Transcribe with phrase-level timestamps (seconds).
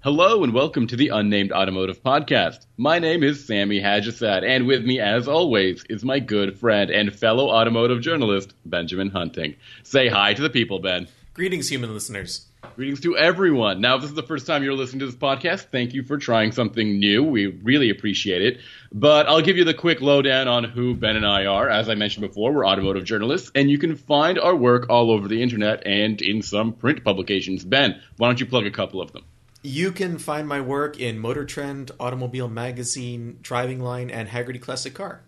[0.00, 2.66] Hello and welcome to the Unnamed Automotive Podcast.
[2.76, 7.12] My name is Sammy Haj-Assaad, and with me, as always, is my good friend and
[7.12, 9.56] fellow automotive journalist, Benjamin Hunting.
[9.82, 11.08] Say hi to the people, Ben.
[11.34, 12.46] Greetings, human listeners.
[12.76, 13.80] Greetings to everyone.
[13.80, 16.16] Now, if this is the first time you're listening to this podcast, thank you for
[16.16, 17.24] trying something new.
[17.24, 18.60] We really appreciate it.
[18.92, 21.68] But I'll give you the quick lowdown on who Ben and I are.
[21.68, 25.26] As I mentioned before, we're automotive journalists, and you can find our work all over
[25.26, 27.64] the internet and in some print publications.
[27.64, 29.24] Ben, why don't you plug a couple of them?
[29.62, 34.94] You can find my work in Motor Trend, Automobile Magazine, Driving Line, and Hagerty Classic
[34.94, 35.22] Car.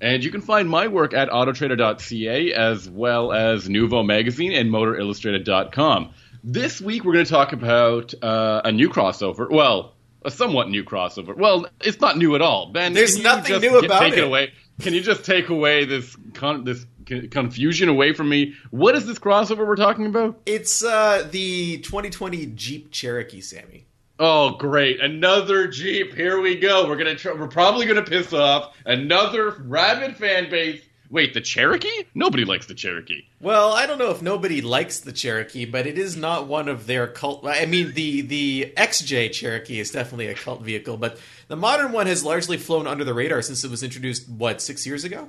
[0.00, 6.12] And you can find my work at autotrader.ca as well as Nuvo Magazine and MotorIllustrated.com.
[6.44, 9.50] This week we're going to talk about uh, a new crossover.
[9.50, 9.94] Well,
[10.24, 11.36] a somewhat new crossover.
[11.36, 12.66] Well, it's not new at all.
[12.72, 14.18] Ben, there's nothing new about take it.
[14.18, 14.52] it away.
[14.80, 18.54] Can you just take away this con- this confusion away from me?
[18.70, 20.40] What is this crossover we're talking about?
[20.46, 23.86] It's uh, the 2020 Jeep Cherokee, Sammy.
[24.18, 25.00] Oh, great!
[25.00, 26.14] Another Jeep.
[26.14, 26.88] Here we go.
[26.88, 27.16] We're gonna.
[27.16, 30.82] Try, we're probably gonna piss off another rabid fan base.
[31.10, 32.04] Wait, the Cherokee?
[32.14, 33.22] Nobody likes the Cherokee.
[33.40, 36.86] Well, I don't know if nobody likes the Cherokee, but it is not one of
[36.86, 37.46] their cult.
[37.46, 42.06] I mean, the the XJ Cherokee is definitely a cult vehicle, but the modern one
[42.06, 44.28] has largely flown under the radar since it was introduced.
[44.28, 45.28] What six years ago?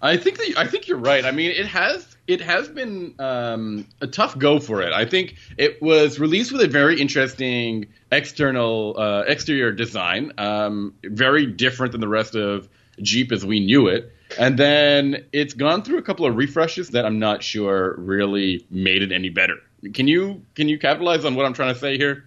[0.00, 1.24] I think that I think you're right.
[1.24, 4.92] I mean, it has it has been um, a tough go for it.
[4.92, 11.46] I think it was released with a very interesting external uh, exterior design, um, very
[11.46, 12.68] different than the rest of
[13.02, 14.12] Jeep as we knew it.
[14.38, 19.02] And then it's gone through a couple of refreshes that I'm not sure really made
[19.02, 19.56] it any better.
[19.94, 22.24] Can you can you capitalize on what I'm trying to say here?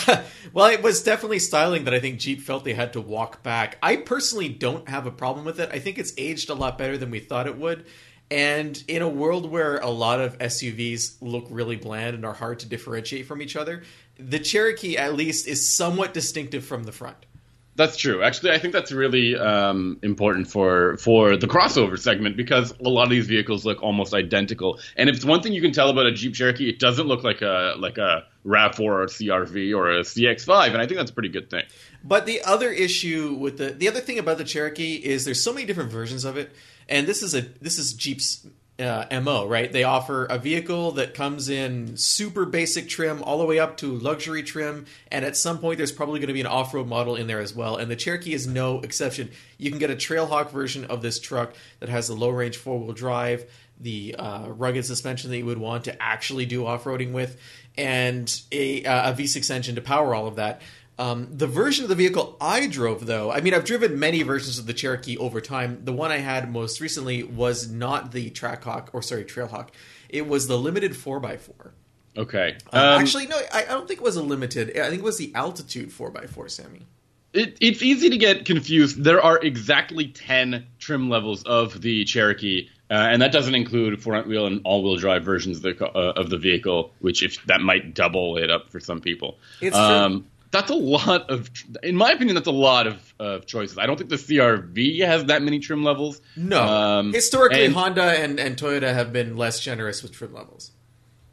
[0.52, 3.78] well, it was definitely styling that I think Jeep felt they had to walk back.
[3.82, 5.70] I personally don't have a problem with it.
[5.72, 7.86] I think it's aged a lot better than we thought it would.
[8.30, 12.60] And in a world where a lot of SUVs look really bland and are hard
[12.60, 13.82] to differentiate from each other,
[14.18, 17.26] the Cherokee at least is somewhat distinctive from the front.
[17.74, 18.22] That's true.
[18.22, 23.04] Actually, I think that's really um, important for for the crossover segment because a lot
[23.04, 24.78] of these vehicles look almost identical.
[24.94, 27.24] And if it's one thing you can tell about a Jeep Cherokee, it doesn't look
[27.24, 31.10] like a like a Rav4 or a CRV or a CX5, and I think that's
[31.10, 31.64] a pretty good thing.
[32.04, 35.52] But the other issue with the the other thing about the Cherokee is there's so
[35.52, 36.52] many different versions of it,
[36.90, 38.46] and this is a this is Jeep's
[38.82, 39.72] uh, mo right?
[39.72, 43.92] They offer a vehicle that comes in super basic trim all the way up to
[43.92, 47.26] luxury trim and at some point there's probably going to be an off-road model in
[47.26, 49.30] there as well and the cherokee is no exception.
[49.58, 52.92] You can get a trailhawk version of this truck that has the low range four-wheel
[52.92, 53.46] drive
[53.80, 57.38] the uh, rugged suspension that you would want to actually do off-roading with
[57.76, 60.60] and a, uh, a v6 engine to power all of that
[60.98, 64.58] um, the version of the vehicle I drove, though, I mean, I've driven many versions
[64.58, 65.84] of the Cherokee over time.
[65.84, 69.68] The one I had most recently was not the Trackhawk, or sorry, Trailhawk.
[70.08, 71.70] It was the limited 4x4.
[72.16, 72.56] Okay.
[72.72, 74.78] Um, um, actually, no, I, I, don't think it was a limited.
[74.78, 76.86] I think it was the altitude 4x4, Sammy.
[77.32, 79.02] It, it's easy to get confused.
[79.02, 82.68] There are exactly 10 trim levels of the Cherokee.
[82.90, 86.12] Uh, and that doesn't include front wheel and all wheel drive versions of the, uh,
[86.12, 89.38] of the vehicle, which if that might double it up for some people.
[89.62, 91.50] It's um, that's a lot of,
[91.82, 93.78] in my opinion, that's a lot of, of choices.
[93.78, 96.20] I don't think the CRV has that many trim levels.
[96.36, 100.70] No, um, historically, and, Honda and, and Toyota have been less generous with trim levels.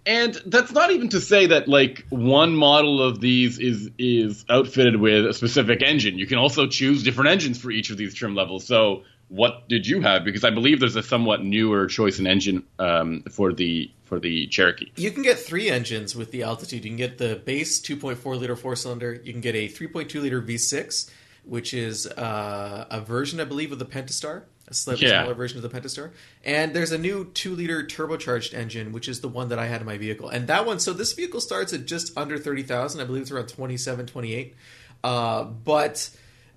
[0.06, 4.96] And that's not even to say that like one model of these is is outfitted
[4.96, 6.18] with a specific engine.
[6.18, 8.66] You can also choose different engines for each of these trim levels.
[8.66, 10.24] So what did you have?
[10.24, 14.48] Because I believe there's a somewhat newer choice in engine um, for the for the
[14.48, 14.92] Cherokee.
[14.98, 16.84] You can get three engines with the altitude.
[16.84, 19.22] You can get the base 2.4 liter four cylinder.
[19.24, 21.10] You can get a 3.2 liter V6,
[21.46, 25.22] which is uh, a version, I believe, of the Pentastar, a slightly yeah.
[25.22, 26.12] smaller version of the Pentastar.
[26.44, 29.80] And there's a new two liter turbocharged engine, which is the one that I had
[29.80, 30.28] in my vehicle.
[30.28, 33.00] And that one, so this vehicle starts at just under 30,000.
[33.00, 34.56] I believe it's around 27, 28.
[35.04, 36.10] Uh, but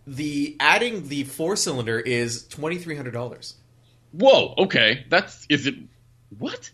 [0.07, 3.55] the adding the four cylinder is twenty three hundred dollars.
[4.13, 4.55] Whoa.
[4.59, 5.05] Okay.
[5.09, 5.75] That's is it.
[6.39, 6.71] What?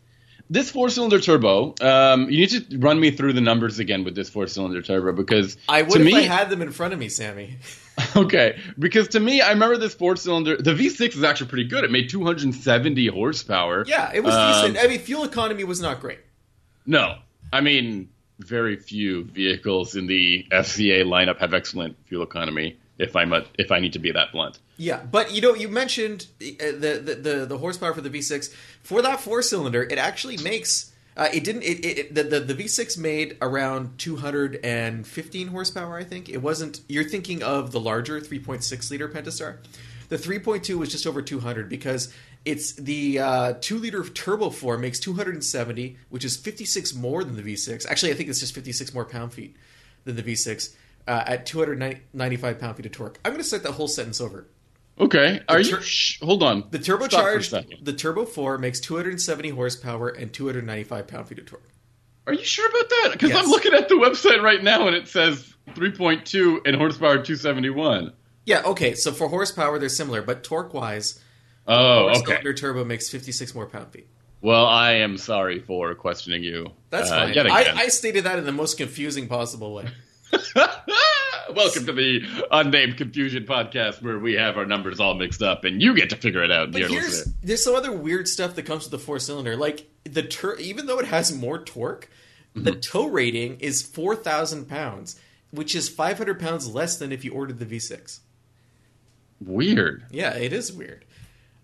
[0.51, 1.75] This four cylinder turbo.
[1.81, 5.13] Um, you need to run me through the numbers again with this four cylinder turbo
[5.13, 7.59] because I would to if me, I had them in front of me, Sammy.
[8.17, 10.57] okay, because to me, I remember this four cylinder.
[10.57, 11.85] The V6 is actually pretty good.
[11.85, 13.85] It made 270 horsepower.
[13.87, 14.85] Yeah, it was um, decent.
[14.85, 16.21] I mean, fuel economy was not great.
[16.87, 17.17] No,
[17.53, 18.09] I mean,
[18.39, 23.71] very few vehicles in the FCA lineup have excellent fuel economy if I'm a, if
[23.71, 24.59] I need to be that blunt.
[24.79, 29.03] Yeah, but you know, you mentioned the the the, the horsepower for the V6 for
[29.03, 29.83] that four cylinder.
[29.83, 35.49] It actually makes uh, it didn't it, it, the, the the V6 made around 215
[35.49, 35.99] horsepower.
[35.99, 36.81] I think it wasn't.
[36.89, 39.57] You're thinking of the larger 3.6 liter Pentastar.
[40.11, 42.15] The 3.2 was just over 200 because
[42.45, 47.43] it's the uh, two liter turbo four makes 270, which is 56 more than the
[47.43, 47.85] V6.
[47.87, 49.57] Actually, I think it's just 56 more pound feet
[50.05, 50.73] than the V6
[51.09, 53.19] uh, at 295 pound feet of torque.
[53.25, 54.47] I'm going to start that whole sentence over.
[55.01, 55.41] Okay.
[55.49, 55.83] Are tur- you?
[55.83, 56.65] Sh- hold on.
[56.71, 61.39] The Stop for a turbocharged, the Turbo 4 makes 270 horsepower and 295 pound feet
[61.39, 61.63] of torque.
[62.27, 63.09] Are you sure about that?
[63.13, 63.43] Because Yes.
[63.45, 68.13] I'm looking at the website right now and it says 3.2 and horsepower 271.
[68.45, 68.95] Yeah, okay.
[68.95, 71.21] So for horsepower, they're similar, but torque wise,
[71.67, 72.21] Oh, okay.
[72.25, 74.09] cylinder turbo makes 56 more pound feet.
[74.41, 76.73] Well, I am sorry for questioning you.
[76.91, 77.51] That's uh, fine.
[77.51, 77.73] I.
[77.77, 79.89] I stated that in the most confusing possible way.
[81.55, 85.81] Welcome to the Unnamed Confusion podcast, where we have our numbers all mixed up, and
[85.81, 87.33] you get to figure it out, But dear here's listener.
[87.43, 89.57] there's some other weird stuff that comes with the four cylinder.
[89.57, 92.11] Like the tur- even though it has more torque,
[92.55, 92.81] the Mm-hmm.
[92.81, 95.19] tow rating is four thousand pounds,
[95.51, 98.21] which is five hundred pounds less than if you ordered the V6.
[99.41, 100.05] Weird.
[100.11, 101.05] Yeah, it is weird.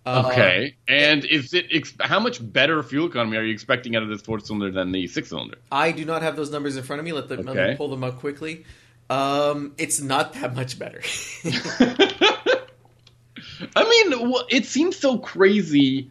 [0.07, 4.03] Uh, Okay, and is it ex- how much better fuel economy are you expecting out
[4.03, 5.57] of this four cylinder than the six cylinder?
[5.73, 7.13] I do not have those numbers in front of me.
[7.13, 8.65] Let, the, let me pull them up quickly.
[9.11, 11.03] Um, it's not that much better.
[13.77, 16.11] I mean, it seems so crazy.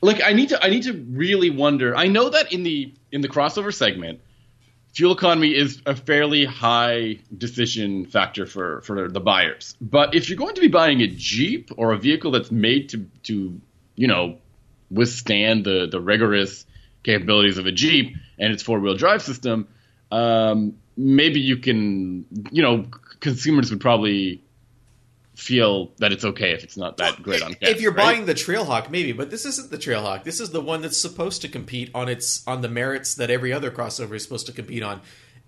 [0.00, 1.96] Like I need to, I need to really wonder.
[1.96, 4.20] I know that in the in the crossover segment,
[4.92, 9.76] fuel economy is a fairly high decision factor for for the buyers.
[9.80, 13.06] But if you're going to be buying a Jeep or a vehicle that's made to
[13.24, 13.60] to
[13.94, 14.38] you know
[14.90, 16.66] withstand the the rigorous
[17.02, 19.68] capabilities of a Jeep and its four wheel drive system,
[20.10, 22.86] um, maybe you can you know
[23.20, 24.42] consumers would probably
[25.34, 27.70] feel that it's okay if it's not that great on gas.
[27.70, 28.14] if you're right?
[28.14, 30.24] buying the Trailhawk, maybe, but this isn't the Trailhawk.
[30.24, 33.52] This is the one that's supposed to compete on its on the merits that every
[33.52, 35.00] other crossover is supposed to compete on.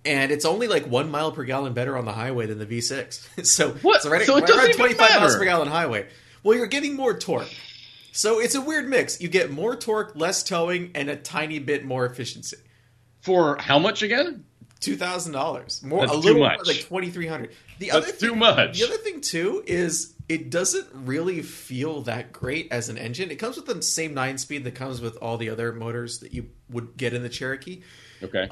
[0.06, 3.46] And it's only like one mile per gallon better on the highway than the V6.
[3.46, 4.02] so What?
[4.02, 6.08] So, right, So it doesn't around even 25 miles per gallon highway.
[6.42, 7.50] Well, you're getting more torque.
[8.12, 9.20] So it's a weird mix.
[9.20, 12.58] You get more torque, less towing, and a tiny bit more efficiency.
[13.20, 14.44] for how much again?
[14.84, 17.52] Two thousand dollars more, That's a too little more, like twenty three hundred.
[17.78, 18.78] The That's other too much.
[18.78, 23.30] The other thing too is it doesn't really feel that great as an engine.
[23.30, 26.34] It comes with the same nine speed that comes with all the other motors that
[26.34, 27.80] you would get in the Cherokee.
[28.22, 28.48] Okay.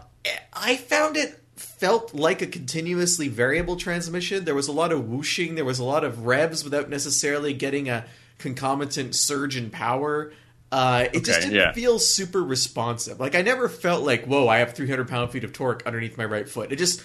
[0.55, 4.47] I found it felt like a continuously variable transmission.
[4.47, 5.55] There was a lot of whooshing.
[5.55, 8.07] There was a lot of revs without necessarily getting a
[8.39, 10.33] concomitant surge in power.
[10.73, 11.73] Uh, it just didn't yeah.
[11.73, 13.21] feel super responsive.
[13.21, 16.25] Like I never felt like, whoa, I have 300 pound feet of torque underneath my
[16.25, 16.73] right foot.
[16.73, 17.03] It just,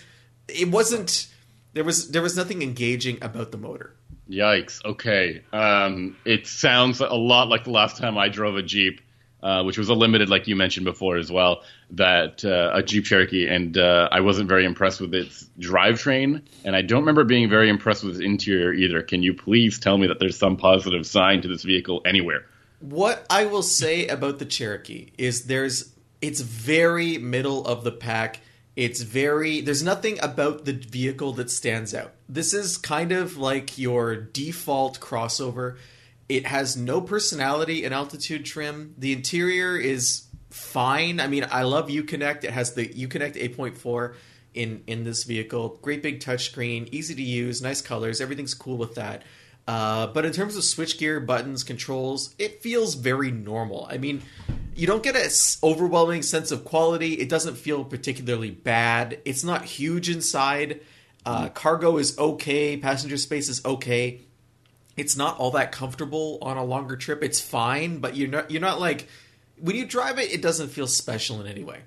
[0.47, 1.27] it wasn't.
[1.73, 3.93] There was there was nothing engaging about the motor.
[4.29, 4.83] Yikes.
[4.85, 5.43] Okay.
[5.51, 9.01] Um, it sounds a lot like the last time I drove a Jeep,
[9.43, 11.63] uh, which was a limited, like you mentioned before as well.
[11.91, 16.73] That uh, a Jeep Cherokee, and uh, I wasn't very impressed with its drivetrain, and
[16.73, 19.01] I don't remember being very impressed with its interior either.
[19.01, 22.45] Can you please tell me that there's some positive sign to this vehicle anywhere?
[22.79, 28.41] What I will say about the Cherokee is there's it's very middle of the pack.
[28.75, 32.13] It's very there's nothing about the vehicle that stands out.
[32.29, 35.77] This is kind of like your default crossover.
[36.29, 38.93] It has no personality in altitude trim.
[38.97, 41.19] The interior is fine.
[41.19, 42.43] I mean, I love Uconnect.
[42.43, 44.13] It has the Uconnect 8.4
[44.53, 45.79] in in this vehicle.
[45.81, 48.19] Great big touchscreen, easy to use, nice colors.
[48.21, 49.23] Everything's cool with that.
[49.67, 53.85] Uh, but in terms of switchgear, buttons, controls, it feels very normal.
[53.89, 54.21] I mean,
[54.75, 57.15] you don't get a s- overwhelming sense of quality.
[57.15, 59.19] It doesn't feel particularly bad.
[59.25, 60.81] It's not huge inside.
[61.25, 62.77] Uh, cargo is okay.
[62.77, 64.21] Passenger space is okay.
[64.95, 67.21] It's not all that comfortable on a longer trip.
[67.21, 69.07] It's fine, but you're not you're not like
[69.59, 70.31] when you drive it.
[70.31, 71.79] It doesn't feel special in any way.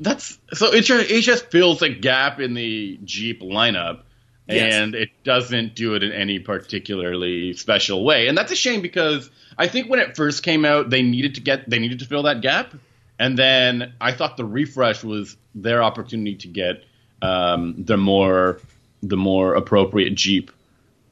[0.00, 4.02] That's so it it just fills a gap in the Jeep lineup,
[4.46, 4.74] Yes.
[4.74, 8.28] and it doesn't do it in any particularly special way.
[8.28, 11.40] And that's a shame because I think when it first came out, they needed to
[11.40, 12.74] get they needed to fill that gap,
[13.18, 16.84] and then I thought the refresh was their opportunity to get
[17.22, 18.60] um, the more
[19.02, 20.50] the more appropriate Jeep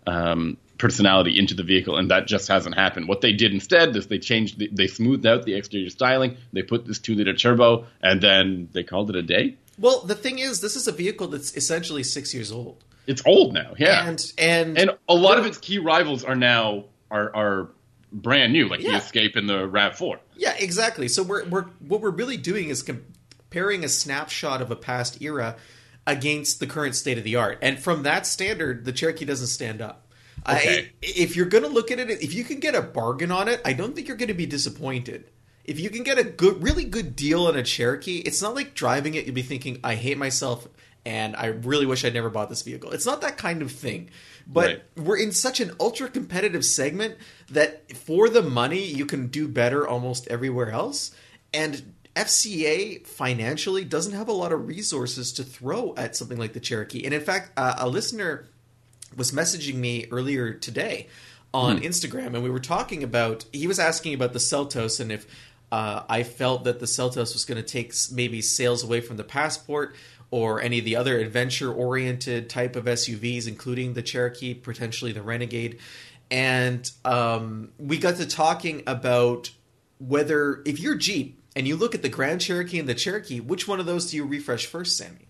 [0.06, 3.06] um, personality into the vehicle, and that just hasn't happened.
[3.06, 6.62] What they did instead is they changed, the, they smoothed out the exterior styling, they
[6.62, 9.54] put this two liter turbo, and then they called it a day.
[9.78, 13.52] Well, the thing is, this is a vehicle that's essentially six years old, It's old
[13.52, 17.68] now, yeah, and and and a lot of its key rivals are now are are
[18.12, 18.92] brand new, like Yeah.
[18.92, 20.20] the Escape and the Rav Four.
[20.36, 21.08] Yeah, exactly.
[21.08, 25.56] So we're we're what we're really doing is comparing a snapshot of a past era
[26.06, 29.80] against the current state of the art, and from that standard, the Cherokee doesn't stand
[29.80, 30.06] up.
[30.48, 30.86] Okay.
[30.86, 33.46] I, if you're going to look at it, if you can get a bargain on
[33.46, 35.30] it, I don't think you're going to be disappointed.
[35.64, 38.74] If you can get a good, really good deal on a Cherokee, it's not like
[38.74, 39.24] driving it.
[39.26, 40.66] You'll be thinking, "I hate myself,"
[41.04, 42.90] and I really wish I'd never bought this vehicle.
[42.90, 44.10] It's not that kind of thing.
[44.46, 44.82] But Right.
[45.06, 47.16] we're in such an ultra competitive segment
[47.50, 51.12] that for the money you can do better almost everywhere else
[51.54, 56.60] and FCA financially doesn't have a lot of resources to throw at something like the
[56.60, 57.04] Cherokee.
[57.04, 58.46] And in fact, uh, a listener
[59.16, 61.08] was messaging me earlier today
[61.54, 61.84] on Hmm.
[61.84, 63.44] Instagram, and we were talking about.
[63.52, 65.26] He was asking about the Seltos and if
[65.70, 69.24] uh, I felt that the Seltos was going to take maybe sales away from the
[69.24, 69.94] Passport
[70.32, 75.78] or any of the other adventure-oriented type of SUVs, including the Cherokee, potentially the Renegade.
[76.30, 79.50] And um, we got to talking about
[79.98, 83.68] whether if you're Jeep and you look at the Grand Cherokee and the Cherokee, which
[83.68, 85.28] one of those do you refresh first, Sammy?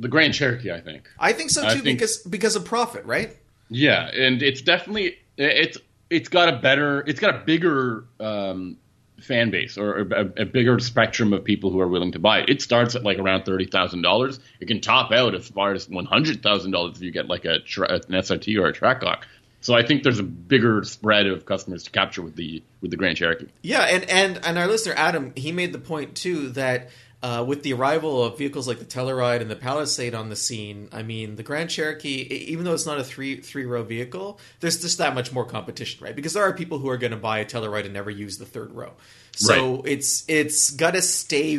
[0.00, 1.08] The Grand Cherokee, I think.
[1.16, 3.36] I think so too think- because because of profit, right?
[3.70, 5.78] Yeah, and it's definitely it's
[6.10, 8.78] it's got a better, it's got a bigger um,
[9.24, 12.48] fan base or a, a bigger spectrum of people who are willing to buy it.
[12.48, 14.38] It starts at like around thirty thousand dollars.
[14.60, 17.44] It can top out as far as one hundred thousand dollars if you get like
[17.44, 19.22] a tra- an SRT or a Trackhawk.
[19.60, 22.98] So I think there's a bigger spread of customers to capture with the with the
[22.98, 23.46] Grand Cherokee.
[23.62, 26.90] Yeah, and and and our listener Adam, he made the point too that
[27.24, 30.90] uh, with the arrival of vehicles like the Telluride and the Palisade on the scene,
[30.92, 34.78] I mean, the Grand Cherokee, even though it's not a three three row vehicle, there's
[34.78, 36.14] just that much more competition, right?
[36.14, 38.44] Because there are people who are going to buy a Telluride and never use the
[38.44, 38.92] third row.
[39.36, 41.58] So it's it's got to stay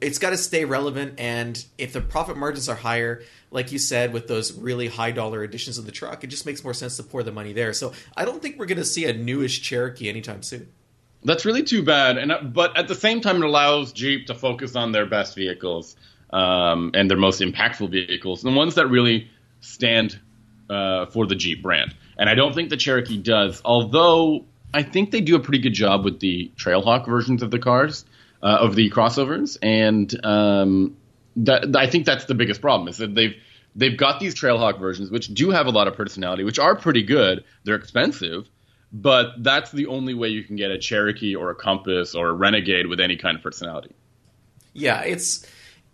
[0.00, 4.12] it's got to stay relevant, and if the profit margins are higher, like you said,
[4.12, 7.04] with those really high dollar editions of the truck, it just makes more sense to
[7.04, 7.72] pour the money there.
[7.72, 10.72] So I don't think we're going to see a newish Cherokee anytime soon.
[11.24, 12.18] That's really too bad.
[12.18, 15.34] And uh, but at the same time, it allows Jeep to focus on their best
[15.34, 15.96] vehicles
[16.30, 20.18] um, and their most impactful vehicles, the ones that really stand
[20.68, 21.94] uh, for the Jeep brand.
[22.18, 25.72] And I don't think the Cherokee does, although I think they do a pretty good
[25.72, 28.04] job with the Trailhawk versions of the cars,
[28.42, 30.96] uh, of the crossovers, and um,
[31.36, 33.34] that I think that's the biggest problem is that they've
[33.74, 37.02] they've got these Trailhawk versions which do have a lot of personality, which are pretty
[37.02, 37.44] good.
[37.64, 38.48] They're expensive,
[38.94, 42.32] but that's the only way you can get a Cherokee or a Compass or a
[42.32, 43.92] Renegade with any kind of personality.
[44.72, 45.44] Yeah, it's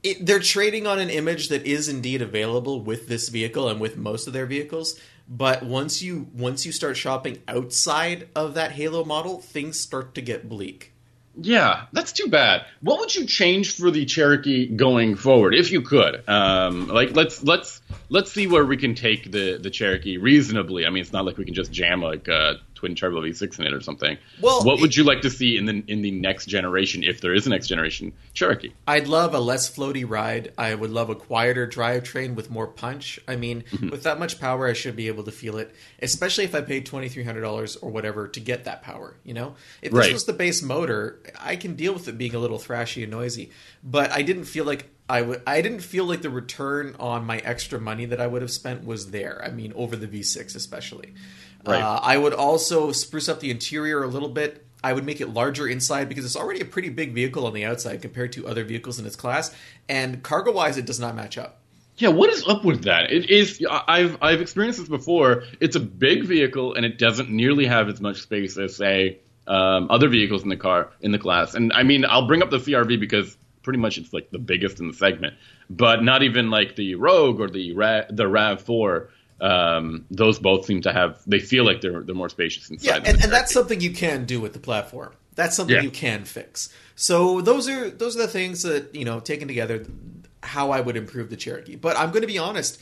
[0.03, 3.97] it, they're trading on an image that is indeed available with this vehicle and with
[3.97, 5.01] most of their vehicles.
[5.27, 10.21] But once you once you start shopping outside of that Halo model, things start to
[10.21, 10.93] get bleak.
[11.41, 12.67] Yeah, that's too bad.
[12.83, 16.29] What would you change for the Cherokee going forward, if you could?
[16.29, 17.81] Um, like, let's let's
[18.11, 20.85] let's see where we can take the the Cherokee reasonably.
[20.85, 23.67] I mean, it's not like we can just jam like a twin turbo V6 in
[23.67, 24.17] it or something.
[24.41, 27.21] Well, what would it- you like to see in the in the next generation, if
[27.21, 28.73] there is a next generation Cherokee?
[28.89, 30.53] I'd love a less floaty ride.
[30.57, 33.21] I would love a quieter drivetrain with more punch.
[33.29, 33.91] I mean, Mm-hmm.
[33.91, 35.75] with that much power, I should be able to feel it.
[36.01, 39.15] Especially if I paid twenty three hundred dollars or whatever to get that power.
[39.25, 40.13] You know, if this Right.
[40.13, 43.51] was the base motor, I can deal with it being a little thrashy and noisy.
[43.85, 45.43] But I didn't feel like I would.
[45.45, 48.85] I didn't feel like the return on my extra money that I would have spent
[48.85, 49.43] was there.
[49.45, 51.15] I mean, over the V six especially.
[51.67, 51.83] Right.
[51.83, 54.65] Uh, I would also spruce up the interior a little bit.
[54.85, 57.65] I would make it larger inside because it's already a pretty big vehicle on the
[57.65, 59.55] outside compared to other vehicles in its class.
[59.89, 61.61] And cargo wise, it does not match up.
[61.99, 63.11] Yeah, what is up with that?
[63.11, 63.67] It is.
[63.69, 65.43] I've I've experienced this before.
[65.59, 69.89] It's a big vehicle and it doesn't nearly have as much space as say um,
[69.91, 71.55] other vehicles in the car in the class.
[71.55, 74.81] And I mean, I'll bring up the CRV because pretty much it's like the biggest
[74.81, 75.35] in the segment.
[75.69, 79.11] But not even like the Rogue or the Ra- the Rav Four.
[79.41, 81.21] Um, those both seem to have.
[81.27, 82.87] They feel like they're they're more spacious inside.
[82.87, 85.13] Yeah, and, and that's something you can do with the platform.
[85.35, 85.83] That's something Yeah.
[85.83, 86.75] you can fix.
[86.97, 89.87] So those are those are the things that you know taken together,
[90.43, 91.77] how I would improve the Cherokee.
[91.77, 92.81] But I'm going to be honest.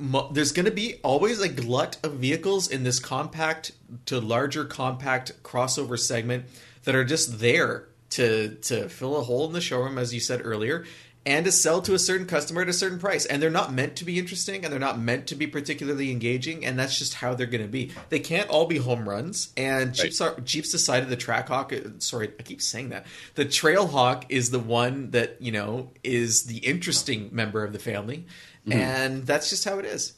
[0.00, 3.72] Mo- there's going to be always a glut of vehicles in this compact
[4.06, 6.44] to larger compact crossover segment
[6.84, 10.40] that are just there to to fill a hole in the showroom, as you said
[10.44, 10.84] earlier,
[11.26, 13.26] and to sell to a certain customer at a certain price.
[13.26, 16.64] And they're not meant to be interesting, and they're not meant to be particularly engaging,
[16.64, 17.92] and that's just how they're going to be.
[18.08, 19.52] They can't all be home runs.
[19.56, 22.02] And Jeep's are, Jeep's decided the Trackhawk.
[22.02, 23.06] Sorry, I keep saying that.
[23.34, 28.26] The Trailhawk is the one that you know is the interesting member of the family,
[28.70, 30.14] and that's just how it is.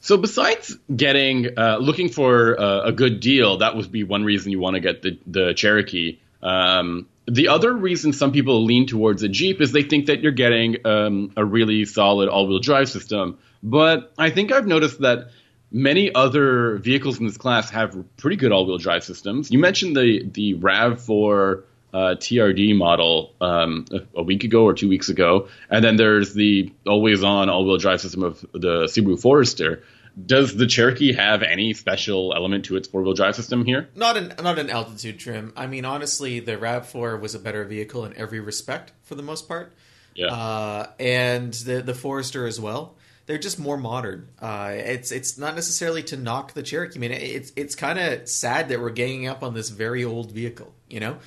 [0.00, 4.52] So besides getting uh, looking for uh, a good deal, that would be one reason
[4.52, 6.18] you want to get the the Cherokee.
[6.42, 10.32] Um, the other reason some people lean towards a Jeep is they think that you're
[10.32, 13.38] getting um, a really solid all-wheel drive system.
[13.62, 15.30] But I think I've noticed that
[15.70, 19.50] many other vehicles in this class have pretty good all-wheel drive systems.
[19.50, 24.88] You mentioned the the Rav4 uh, TRD model um, a, a week ago or two
[24.88, 29.82] weeks ago, and then there's the always-on all-wheel drive system of the Subaru Forester.
[30.26, 33.88] Does the Cherokee have any special element to its four-wheel drive system here?
[33.94, 35.52] Not an not an altitude trim.
[35.56, 39.22] I mean, honestly, the Rav Four was a better vehicle in every respect for the
[39.22, 39.72] most part.
[40.14, 40.26] Yeah.
[40.26, 42.96] uh, and the the Forester as well.
[43.26, 44.28] They're just more modern.
[44.40, 46.98] Uh, it's it's not necessarily to knock the Cherokee.
[46.98, 50.32] I mean, it's it's kind of sad that we're ganging up on this very old
[50.32, 50.72] vehicle.
[50.88, 51.18] You know,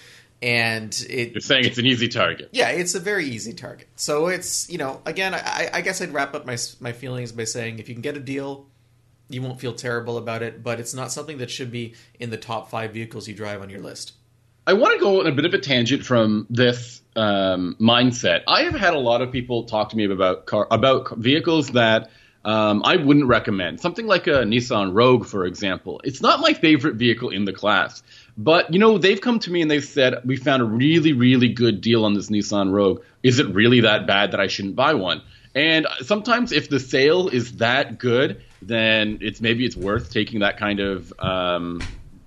[0.42, 2.50] and it, You're saying it's an easy target.
[2.52, 3.88] yeah, it's a very easy target.
[3.96, 7.44] So it's you know, again, I, I guess I'd wrap up my my feelings by
[7.44, 8.66] saying if you can get a deal,
[9.34, 12.38] you won't feel terrible about it, but it's not something that should be in the
[12.38, 14.14] top five vehicles you drive on your list.
[14.68, 18.44] I want to go on a bit of a tangent from this um, mindset.
[18.48, 22.12] I have had a lot of people talk to me about car, about vehicles that
[22.46, 23.80] um, I wouldn't recommend.
[23.80, 26.02] Something like a Nissan Rogue, for example.
[26.04, 28.04] It's not my favorite vehicle in the class,
[28.38, 31.50] but you know they've come to me and they've said we found a really really
[31.50, 33.04] good deal on this Nissan Rogue.
[33.24, 35.22] Is it really that bad that I shouldn't buy one?
[35.54, 40.58] And sometimes if the sale is that good, then it's maybe it's worth taking that
[40.58, 41.82] kind of um,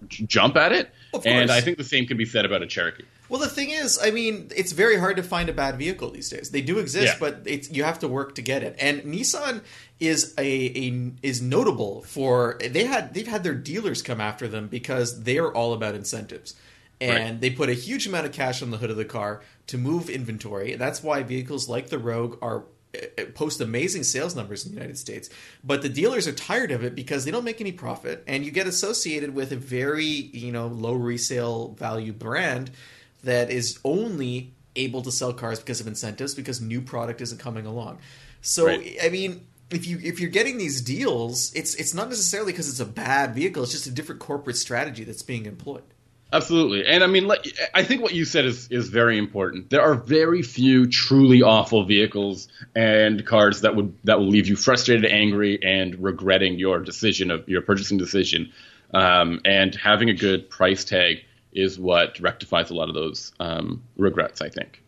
[0.09, 0.91] j- jump at it.
[1.25, 1.51] And.
[1.51, 3.05] I think the same can be said about a Cherokee.
[3.29, 6.29] Well, the thing is, I mean, it's very hard to find a bad vehicle these
[6.29, 6.51] days.
[6.51, 7.19] They do exist, Yeah.
[7.21, 8.77] but it's you have to work to get it.
[8.79, 9.63] And Nissan
[10.01, 10.43] is a,
[10.89, 15.39] a is notable for they had they've had their dealers come after them because they
[15.39, 16.55] are all about incentives.
[17.01, 17.41] And Right.
[17.41, 20.09] they put a huge amount of cash on the hood of the car to move
[20.11, 20.75] inventory.
[20.77, 22.65] That's why vehicles like the Rogue are
[22.95, 25.31] Uh, post amazing sales numbers in the United States.
[25.63, 28.51] But the dealers are tired of it because they don't make any profit, and you
[28.51, 32.71] get associated with a very you know low resale value brand
[33.23, 37.67] that is only able to sell cars because of incentives because new product isn't coming
[37.67, 37.99] along.
[38.43, 38.97] So Right.
[39.03, 39.47] I mean.
[39.71, 43.35] If you if you're getting these deals, it's it's not necessarily because it's a bad
[43.35, 43.63] vehicle.
[43.63, 45.83] It's just a different corporate strategy that's being employed.
[46.35, 47.31] Absolutely, and I mean,
[47.73, 49.71] I think what you said is is very important.
[49.71, 54.57] There are very few truly awful vehicles and cars that would that will leave you
[54.57, 58.53] frustrated, angry, and regretting your decision of your purchasing decision.
[58.93, 61.19] Um, and having a good price tag
[61.53, 64.43] is what rectifies a lot of those um, regrets.
[64.43, 64.83] I think.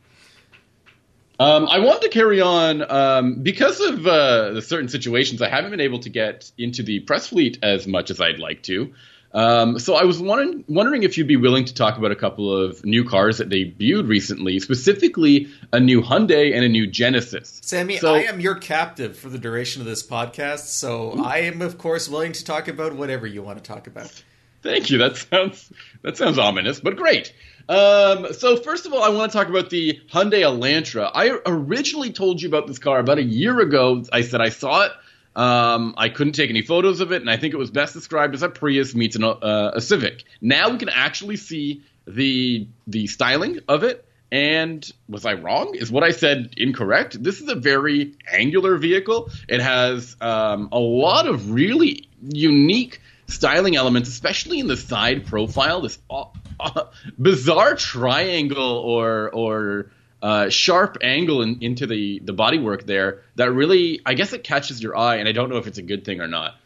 [1.39, 5.41] Um, I wanted to carry on um, because of uh, the certain situations.
[5.43, 8.65] I haven't been able to get into the press fleet as much as I'd like
[8.65, 8.95] to.
[9.35, 12.57] Um, so I was wondering, wondering if you'd be willing to talk about a couple
[12.57, 17.61] of new cars that debuted recently, specifically a new Hyundai and a new Genesis.
[17.63, 21.61] Sammy, So- I am your captive for the duration of this podcast, so I am,
[21.61, 24.23] of course, willing to talk about whatever you want to talk about.
[24.63, 24.99] Thank you.
[24.99, 27.33] That sounds that sounds ominous, but great.
[27.69, 31.11] Um, so first of all, I want to talk about the Hyundai Elantra.
[31.15, 34.03] I originally told you about this car about a year ago.
[34.13, 34.93] I said I saw it.
[35.37, 38.35] Um, I couldn't take any photos of it, and I think it was best described
[38.35, 40.25] as a Prius meets an, uh, a Civic.
[40.41, 44.03] Now we can actually see the the styling of it.
[44.33, 45.77] And was I wrong?
[45.77, 47.23] Is what I said incorrect?
[47.23, 49.31] This is a very angular vehicle.
[49.49, 55.83] It has um, a lot of really unique styling elements, especially in the side profile.
[55.83, 56.25] This uh,
[56.59, 56.85] uh,
[57.19, 59.91] bizarre triangle or or
[60.27, 64.83] uh, sharp angle in, into the the bodywork there that really, I guess, it catches
[64.83, 66.57] your eye, and I don't know if it's a good thing or not.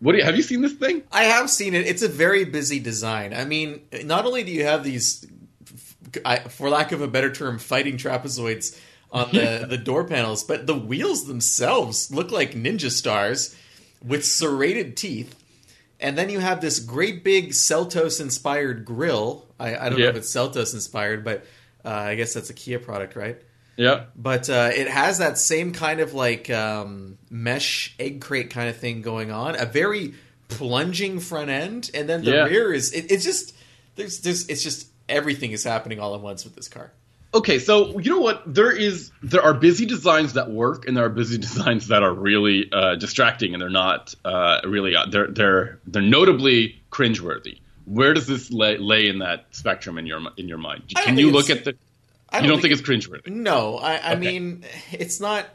[0.00, 1.02] What do you, have you seen this thing?
[1.10, 1.86] I have seen it.
[1.86, 3.32] It's a very busy design.
[3.32, 5.26] I mean, not only do you have these,
[6.50, 8.78] for lack of a better term, fighting trapezoids
[9.10, 13.56] on the, the door panels, but the wheels themselves look like ninja stars
[14.04, 15.34] with serrated teeth.
[15.98, 19.46] And then you have this great big Seltos inspired grill.
[19.58, 21.46] I, I don't know if it's Seltos inspired, but
[21.88, 23.40] uh, I guess that's a Kia product, right?
[23.76, 28.68] Yeah, But uh, it has that same kind of like um, mesh egg crate kind
[28.68, 29.54] of thing going on.
[29.54, 30.14] A very
[30.48, 32.44] plunging front end, and then the Yeah.
[32.44, 33.54] rear is it, it's just
[33.94, 36.92] there's there's it's just everything is happening all at once with this car.
[37.34, 38.42] Okay, so you know what?
[38.52, 42.12] There is there are busy designs that work, and there are busy designs that are
[42.12, 47.60] really uh, distracting, and they're not uh, really uh, they're they're they're notably cringeworthy.
[47.88, 50.82] Where does this lay, lay in that spectrum in your in your mind?
[50.94, 51.76] Can you look at the?
[52.30, 53.28] I you don't think, it's cringeworthy?
[53.28, 54.20] No, I, I Okay.
[54.20, 55.46] mean it's not.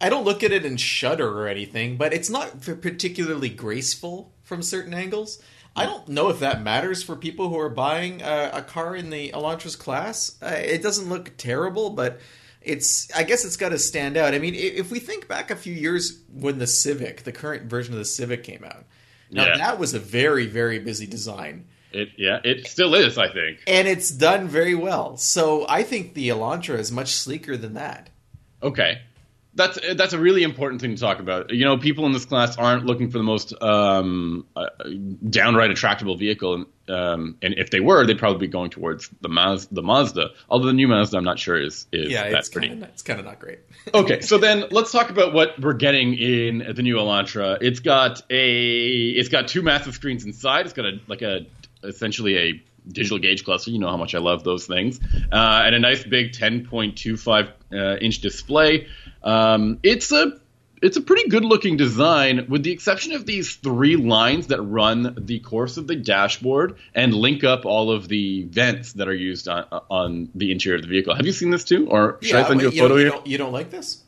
[0.00, 4.60] I don't look at it and shudder or anything, but it's not particularly graceful from
[4.62, 5.40] certain angles.
[5.74, 9.08] I don't know if that matters for people who are buying a, a car in
[9.08, 10.36] the Elantra's class.
[10.42, 12.20] Uh, it doesn't look terrible, but
[12.60, 13.10] it's.
[13.16, 14.34] I guess it's got to stand out.
[14.34, 17.94] I mean, if we think back a few years when the Civic, the current version
[17.94, 18.84] of the Civic, came out,
[19.32, 19.56] now Yeah.
[19.58, 23.18] that was a very very busy design It yeah, it still is.
[23.18, 23.58] I think.
[23.66, 25.16] and it's done very well.
[25.16, 28.08] So I think the Elantra is much sleeker than that.
[28.62, 29.00] Okay.
[29.54, 31.50] That's that's a really important thing to talk about.
[31.50, 34.66] You know, people in this class aren't looking for the most um, uh,
[35.28, 39.28] downright attractable vehicle, and, um, and if they were, they'd probably be going towards the
[39.28, 40.30] Maz, the Mazda.
[40.48, 42.68] Although the new Mazda, I'm not sure is is Yeah, that it's pretty.
[42.68, 43.58] kind of it's kind of not great.
[43.94, 47.58] okay, so then let's talk about what we're getting in the new Elantra.
[47.60, 50.64] It's got a it's got two massive screens inside.
[50.64, 51.40] It's got a like a
[51.84, 53.70] essentially a digital gauge cluster.
[53.70, 55.00] You know how much I love those things,
[55.32, 58.88] uh, and a nice big 10.25 uh, inch display.
[59.22, 60.40] Um, it's a
[60.82, 65.14] it's a pretty good looking design, with the exception of these three lines that run
[65.16, 69.46] the course of the dashboard and link up all of the vents that are used
[69.46, 71.14] on on the interior of the vehicle.
[71.14, 73.10] Have you seen this too, or should I send you a you photo don't, you
[73.10, 74.02] don't, you don't like this?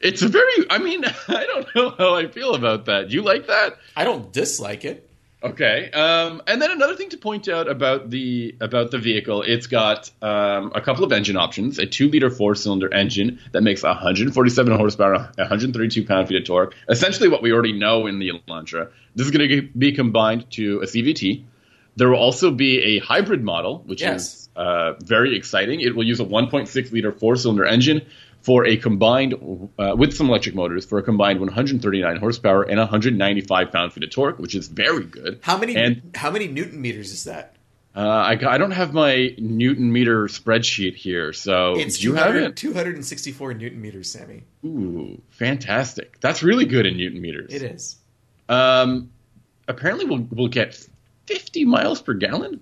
[0.00, 0.70] It's a very.
[0.70, 3.10] I mean, I don't know how I feel about that.
[3.10, 3.78] You like that?
[3.96, 5.07] I don't dislike it.
[5.40, 5.88] Okay.
[5.92, 10.10] Um, and then another thing to point out about the about the vehicle, it's got
[10.20, 16.04] um, a couple of engine options: a two-liter four-cylinder engine that makes 147 horsepower, 132
[16.06, 16.74] pound-feet of torque.
[16.88, 18.90] Essentially, what we already know in the Elantra.
[19.14, 21.44] This is going to be combined to a CVT.
[21.96, 24.24] There will also be a hybrid model, which Yes.
[24.24, 25.80] is uh, very exciting.
[25.80, 28.02] It will use a 1.6 liter four-cylinder engine
[28.42, 29.34] for a combined
[29.78, 34.38] uh, with some electric motors for a combined 139 horsepower and 195 pound-feet of torque,
[34.38, 35.40] which is very good.
[35.42, 37.54] How many And- how many newton meters is that?
[37.96, 42.36] Uh, I, I don't have my newton meter spreadsheet here, so It's do you have
[42.36, 42.54] it?
[42.54, 44.44] 264 newton meters, Sammy.
[44.64, 46.20] Ooh, fantastic!
[46.20, 47.52] That's really good in newton meters.
[47.52, 47.96] It is.
[48.48, 49.10] Um,
[49.66, 50.78] apparently, we'll we'll get
[51.26, 52.60] 50 miles per gallon.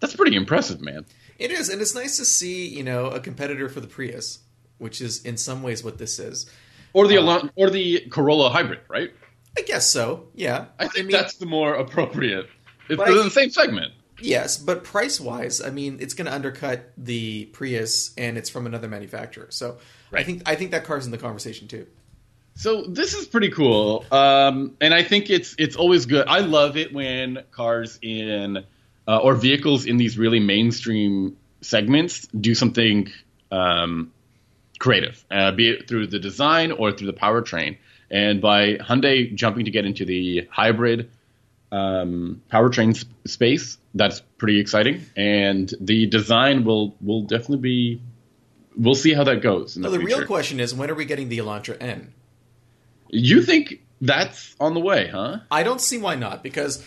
[0.00, 1.04] That's pretty impressive, man.
[1.38, 4.38] It is, and it's nice to see you know a competitor for the Prius,
[4.78, 6.50] which is in some ways what this is.
[6.92, 9.12] Or the Elan- or the Corolla hybrid, right?
[9.58, 10.28] I guess so.
[10.34, 10.66] Yeah.
[10.78, 12.46] I think mean, that's the more appropriate.
[12.88, 13.92] It's they're I- in the same segment.
[14.20, 18.66] yes, but price wise, I mean, it's going to undercut the Prius, and it's from
[18.66, 19.46] another manufacturer.
[19.50, 19.78] So
[20.12, 21.86] I think I think that car's in the conversation too.
[22.56, 26.28] So this is pretty cool, um, and I think it's it's always good.
[26.28, 28.58] I love it when cars in
[29.08, 33.10] uh, or vehicles in these really mainstream segments do something
[33.50, 34.12] um,
[34.84, 37.78] creative, uh, be it through the design or through the powertrain.
[38.10, 41.10] And by Hyundai jumping to get into the hybrid
[41.72, 45.06] um, powertrain sp- space, that's pretty exciting.
[45.16, 48.02] And the design will will definitely be.
[48.76, 49.76] We'll see how that goes.
[49.76, 52.12] In the, the real question is, when are we getting the Elantra N?
[53.08, 55.38] You think that's on the way, huh?
[55.50, 56.84] I don't see why not because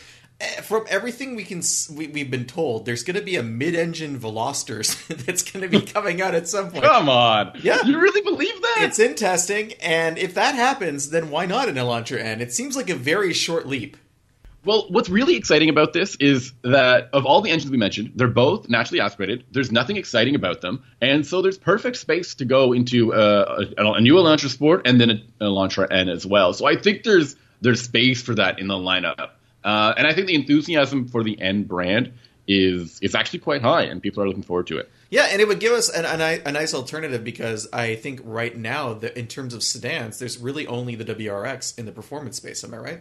[0.61, 1.61] from everything we can
[1.95, 5.85] we, we've been told, there's going to be a mid-engine Velosters that's going to be
[5.85, 6.83] coming out at some point.
[6.83, 7.53] Come on.
[7.61, 7.83] Yeah.
[7.83, 8.77] You really believe that?
[8.81, 12.41] It's in testing, and if that happens, then why not an Elantra N?
[12.41, 13.97] It seems like a very short leap.
[14.63, 18.27] well, what's really exciting about this is that of all the engines we mentioned, they're
[18.27, 19.43] both naturally aspirated.
[19.51, 20.83] There's nothing exciting about them.
[21.01, 24.99] And so there's perfect space to go into uh, a, a new Elantra Sport and
[24.99, 26.53] then an Elantra N as well.
[26.53, 29.31] So I think there's there's space for that in the lineup.
[29.67, 32.13] Uh, and I think the enthusiasm for the N brand
[32.47, 34.89] is is actually quite high, and people are looking forward to it.
[35.09, 38.55] Yeah, and it would give us an, a, a nice alternative because I think right
[38.55, 42.63] now, that in terms of sedans, there's really only the WRX in the performance space.
[42.63, 42.99] Am I right?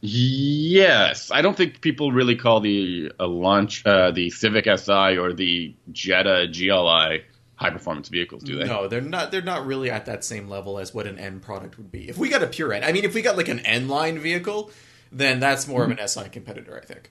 [0.00, 5.32] Yes, I don't think people really call the uh, launch uh, the Civic Si or
[5.32, 7.22] the Jetta GLI
[7.54, 8.64] high performance vehicles, do they?
[8.64, 9.30] No, they're not.
[9.30, 12.08] They're not really at that same level as what an N product would be.
[12.08, 14.18] If we got a pure N, I mean, if we got like an N line
[14.18, 14.72] vehicle,
[15.12, 17.10] then that's more of an SI competitor, I think.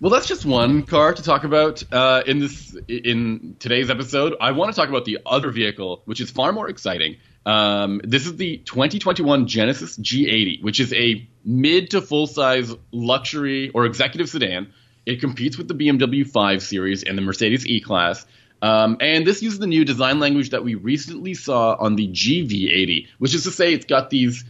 [0.00, 4.34] Well, that's just one car to talk about uh, in this in today's episode.
[4.40, 7.16] I want to talk about the other vehicle, which is far more exciting.
[7.46, 13.70] Um, this is the 2021 Genesis G80, which is a mid to full size luxury
[13.70, 14.72] or executive sedan.
[15.06, 18.26] It competes with the BMW 5 Series and the Mercedes E Class.
[18.62, 23.08] Um, and this uses the new design language that we recently saw on the GV80,
[23.18, 24.44] which is to say, it's got these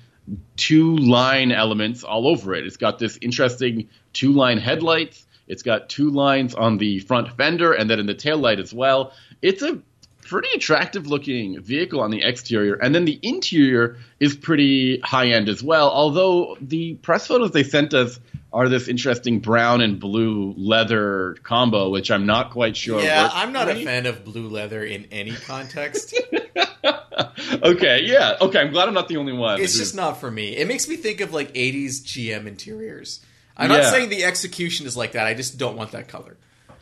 [0.56, 2.66] two line elements all over it.
[2.66, 5.26] It's got this interesting two line headlights.
[5.46, 8.72] It's got two lines on the front fender and then in the tail light as
[8.72, 9.12] well.
[9.42, 9.78] It's a
[10.22, 12.74] pretty attractive looking vehicle on the exterior.
[12.74, 15.90] And then the interior is pretty high end as well.
[15.90, 18.18] Although the press photos they sent us
[18.54, 23.02] are this interesting brown and blue leather combo, which I'm not quite sure.
[23.02, 26.14] yeah, I'm not a fan of blue leather in any context.
[27.62, 28.36] okay, yeah.
[28.40, 29.60] Okay, I'm glad I'm not the only one.
[29.60, 30.56] it's just not for me.
[30.56, 33.20] It makes me think of like 80s GM interiors.
[33.56, 35.26] I'm not saying the execution is like that.
[35.26, 36.36] I just don't want that color.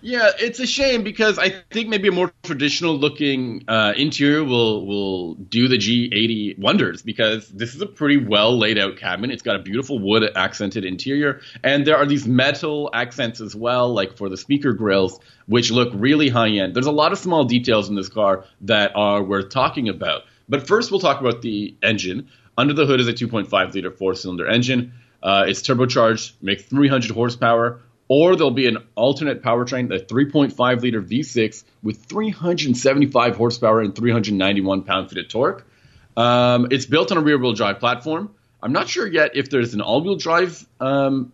[0.04, 4.84] Yeah, it's a shame because I think maybe a more traditional looking uh, interior will
[4.84, 9.30] will do the G80 wonders because this is a pretty well laid out cabin.
[9.30, 13.94] It's got a beautiful wood accented interior, and there are these metal accents as well,
[13.94, 16.74] like for the speaker grills, which look really high end.
[16.74, 20.22] There's a lot of small details in this car that are worth talking about.
[20.48, 22.28] But first, we'll talk about the engine.
[22.58, 24.94] Under the hood is a 2.5 liter four cylinder engine.
[25.22, 27.80] Uh, it's turbocharged, makes 300 horsepower,
[28.14, 34.82] or there'll be an alternate powertrain, a 3.5 liter V6 with 375 horsepower and 391
[34.82, 35.66] pound feet of torque.
[36.14, 38.34] Um, it's built on a rear wheel drive platform.
[38.62, 41.32] I'm not sure yet if there's an all wheel drive um,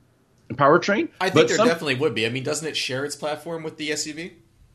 [0.52, 1.08] powertrain.
[1.20, 2.24] I think there some- definitely would be.
[2.26, 4.34] I mean, doesn't it share its platform with the SUV?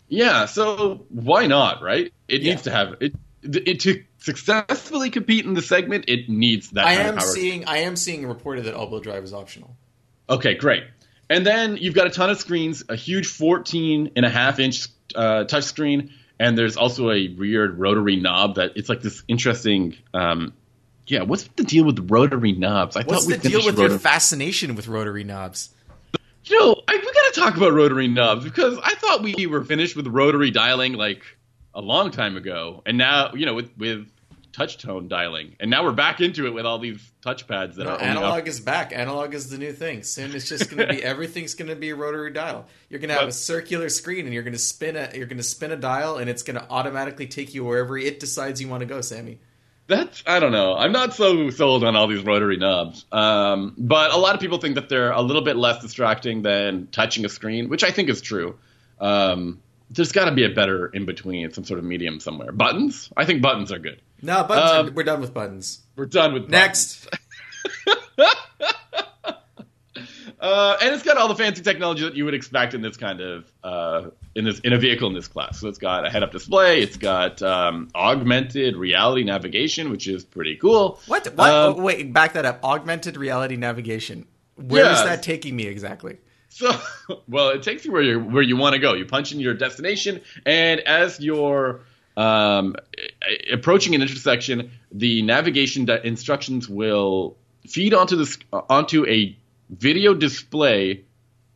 [0.09, 2.11] Yeah, so why not, right?
[2.27, 2.49] It Yeah.
[2.49, 3.13] needs to have it,
[3.43, 6.85] it to successfully compete in the segment, it needs that.
[6.85, 9.77] I am seeing I am seeing reported that all-wheel drive is optional.
[10.29, 10.83] Okay, great.
[11.29, 14.87] And then you've got a ton of screens, a huge 14 and a half inch
[15.15, 19.95] uh, touchscreen, and there's also a weird rotary knob that it's like this interesting.
[20.13, 20.53] Um,
[21.07, 22.95] yeah, what's the deal with rotary knobs?
[22.95, 25.69] I What's the deal with your fascination with rotary knobs?
[26.45, 29.63] You know, I, we got to talk about rotary knobs because I thought we were
[29.63, 31.23] finished with rotary dialing like
[31.73, 34.07] a long time ago, and now you know with with
[34.53, 37.91] touch tone dialing, and now we're back into it with all these touchpads that No,
[37.95, 38.93] are analog up- is back.
[38.93, 40.03] Analog is the new thing.
[40.03, 42.67] Soon it's just going to be everything's going to be a rotary dial.
[42.89, 45.25] You're going to have But- a circular screen, and you're going to spin a you're
[45.25, 48.61] going to spin a dial, and it's going to automatically take you wherever it decides
[48.61, 49.01] you want to go.
[49.01, 49.39] Sammy,
[49.87, 50.75] That's I don't know.
[50.75, 53.05] I'm not so sold on all these rotary knobs.
[53.11, 56.87] Um, but a lot of people think that they're a little bit less distracting than
[56.91, 58.57] touching a screen, which I think is true.
[58.99, 59.59] Um,
[59.91, 62.51] there's got to be a better in between, some sort of medium somewhere.
[62.51, 63.11] Buttons?
[63.17, 64.01] I think buttons are good.
[64.23, 64.71] No buttons.
[64.71, 65.81] Um, are, we're done with buttons.
[65.95, 67.07] We're done with buttons.
[67.07, 67.09] Next,
[70.39, 73.21] Uh, and it's got all the fancy technology that you would expect in this kind
[73.21, 75.57] of uh, in this in a vehicle in this class.
[75.61, 76.81] So it's got a head-up display.
[76.81, 80.99] It's got um, augmented reality navigation, which is pretty cool.
[81.07, 81.25] what?
[81.35, 81.49] What?
[81.49, 82.61] Um, oh, wait, back that up.
[82.61, 84.25] Augmented reality navigation.
[84.57, 85.05] Where is Yeah.
[85.05, 86.17] that taking me exactly?
[86.49, 86.75] So,
[87.29, 88.95] well, it takes you where you where you want to go.
[88.95, 91.79] You punch in your destination, and as you're
[92.17, 92.75] um,
[93.51, 99.35] approaching an intersection, the navigation instructions will feed onto the sc- onto a
[99.69, 101.03] video display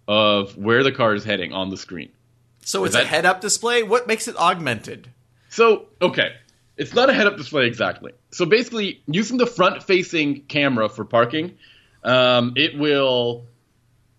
[0.08, 2.10] of where the car is heading on the screen.
[2.62, 3.84] So it's that- a head-up display.
[3.84, 5.10] What makes it augmented?
[5.50, 6.34] So, okay,
[6.76, 8.12] it's not a head-up display exactly.
[8.32, 11.58] So basically, using the front-facing camera for parking,
[12.04, 13.46] um, it will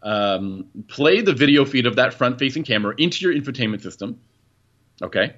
[0.02, 4.20] um, play the video feed of that front-facing camera into your infotainment system.
[5.02, 5.34] Okay,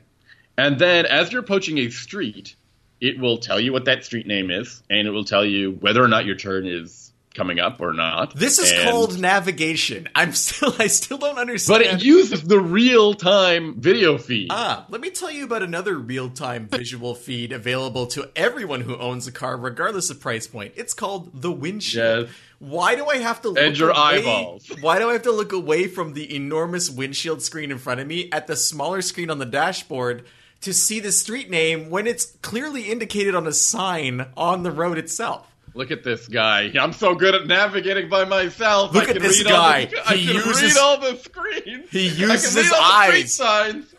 [0.57, 2.57] and then as you're approaching a street,
[3.01, 6.03] it will tell you what that street name is, and it will tell you whether
[6.03, 8.35] or not your turn is coming up or not.
[8.35, 10.09] This is And- called navigation.
[10.17, 11.79] I'm still I still don't understand.
[11.83, 14.49] but it uses the real-time video feed.
[14.51, 19.27] Ah, let me tell you about another real-time visual feed available to everyone who owns
[19.29, 20.73] a car, regardless of price point.
[20.77, 22.27] It's called the windshield.
[22.27, 22.37] Yes.
[22.59, 24.67] Why do I have to look And your away, eyeballs.
[24.83, 28.07] Why do I have to look away from the enormous windshield screen in front of
[28.07, 30.25] me at the smaller screen on the dashboard
[30.63, 34.99] to see the street name when it's clearly indicated on a sign on the road
[34.99, 35.47] itself?
[35.75, 36.73] Look at this guy.
[36.79, 38.93] I'm so good at navigating by myself.
[38.93, 39.85] Look I at this guy.
[39.87, 41.89] the- I He can uses- read all the screens.
[41.91, 43.35] He uses his all the street eyes.
[43.35, 43.95] signs.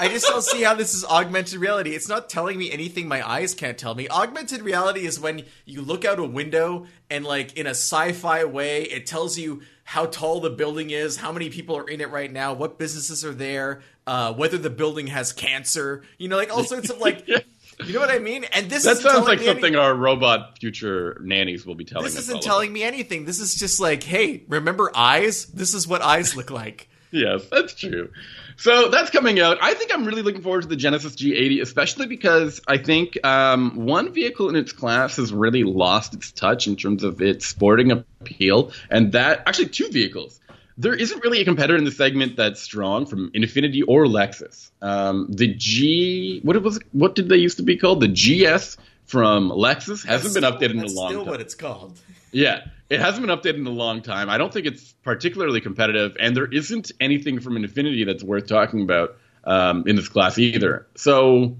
[0.00, 1.90] I just don't see how this is augmented reality.
[1.94, 4.08] It's not telling me anything my eyes can't tell me.
[4.08, 8.44] Augmented reality is when you look out a window and, like, in a sci fi
[8.44, 12.10] way, it tells you how tall the building is, how many people are in it
[12.10, 16.50] right now, what businesses are there, uh, whether the building has cancer, you know, like
[16.50, 18.44] all sorts of, like, you know what I mean?
[18.52, 22.16] And this That sounds like something any- our robot future nannies will be telling this
[22.16, 23.26] isn't telling me anything.
[23.26, 25.44] This is just like, hey, remember eyes?
[25.46, 26.88] This is what eyes look like.
[27.10, 28.10] Yes, that's true.
[28.56, 29.58] So that's coming out.
[29.62, 33.76] I think I'm really looking forward to the Genesis G80, especially because I think um,
[33.76, 37.92] one vehicle in its class has really lost its touch in terms of its sporting
[37.92, 40.40] appeal, and that actually two vehicles.
[40.78, 44.70] There isn't really a competitor in the segment that's strong from Infiniti or Lexus.
[44.80, 48.00] Um, the G, what it was, what did they used to be called?
[48.00, 51.10] The GS from Lexus hasn't been updated in a long still time.
[51.10, 52.00] Still, what it's called.
[52.30, 54.28] Yeah, it hasn't been updated in a long time.
[54.28, 58.82] I don't think it's particularly competitive, and there isn't anything from Infiniti that's worth talking
[58.82, 60.86] about um, in this class either.
[60.94, 61.56] So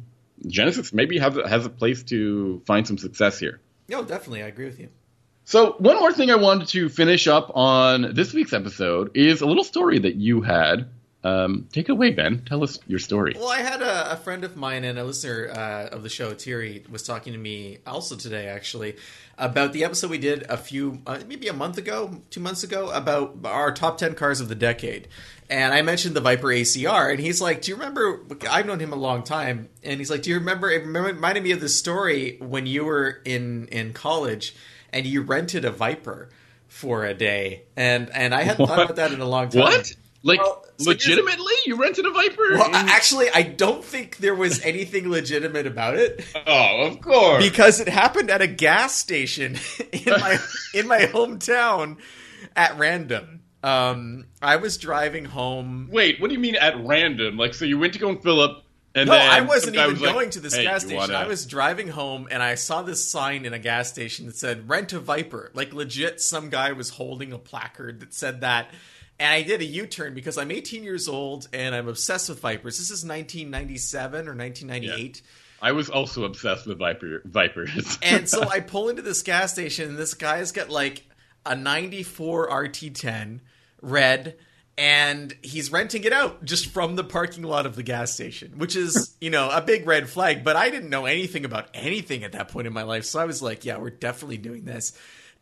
[0.47, 3.61] Genesis maybe have, has a place to find some success here.
[3.89, 4.43] No, definitely.
[4.43, 4.91] I agree with you.
[5.49, 9.47] So one more thing I wanted to finish up on this week's episode is a
[9.47, 10.91] little story that you had.
[11.25, 12.45] Um, take it away, Ben.
[12.45, 13.33] Tell us your story.
[13.35, 16.35] Well, I had a, a friend of mine and a listener uh, of the show,
[16.35, 18.97] Thierry, was talking to me also today, actually,
[19.39, 22.91] about the episode we did a few, uh, maybe a month ago, two months ago,
[22.91, 25.09] about our top 10 cars of the decade.
[25.49, 28.23] And I mentioned the Viper ACR, and he's like, Do you remember?
[28.51, 30.71] I've known him a long time, and he's like, Do you remember?
[30.71, 34.55] It reminded me of this story when you were in, in college
[34.93, 36.31] and you rented a Viper
[36.69, 37.65] for a day.
[37.77, 39.63] And, and I hadn't thought about that in a long time.
[39.63, 39.93] What?
[40.23, 42.55] Like Well, so legitimately, you rented a Viper?
[42.55, 47.45] Well, actually, I don't think there was anything legitimate about it oh, of course.
[47.49, 49.57] because it happened at a gas station
[49.93, 50.39] in my
[50.75, 51.99] in my hometown
[52.57, 53.43] at random.
[53.63, 55.89] Um, I was driving home.
[55.91, 57.37] Wait, what do you mean at random?
[57.37, 60.01] Like, so you went to go and fill up, and No, I wasn't even was
[60.01, 60.97] like, going to this "Hey, gas station.
[60.97, 64.37] wanna-" I was driving home and I saw this sign in a gas station that
[64.37, 68.71] said "Rent a Viper." Like legit, some guy was holding a placard that said that.
[69.21, 72.79] And I did a U-turn because I'm 18 years old and I'm obsessed with Vipers.
[72.79, 75.23] This is 1997 or 1998.
[75.61, 77.99] I was also obsessed with Viper Vipers.
[78.03, 81.05] and so I pull into this gas station, and this guy's got like
[81.45, 83.41] a 94 RT10
[83.83, 84.37] red,
[84.79, 88.77] and he's renting it out just from the parking lot of the gas station, which
[88.77, 90.45] is, you know, a big red flag.
[90.45, 93.05] But I didn't know anything about anything at that point in my life.
[93.05, 94.97] So I was like, yeah, we're definitely doing this.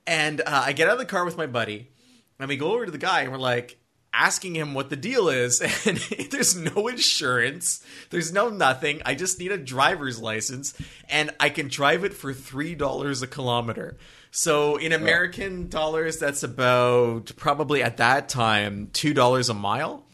[0.07, 1.91] And uh, I get out of the car with my buddy,
[2.39, 3.79] and we go over to the guy, and we're like,
[4.15, 5.99] asking him what the deal is and
[6.31, 10.73] there's no insurance there's no nothing i just need a driver's license
[11.11, 13.99] and i can drive it for three dollars a kilometer
[14.37, 20.05] so in american dollars that's about probably at that time two dollars a mile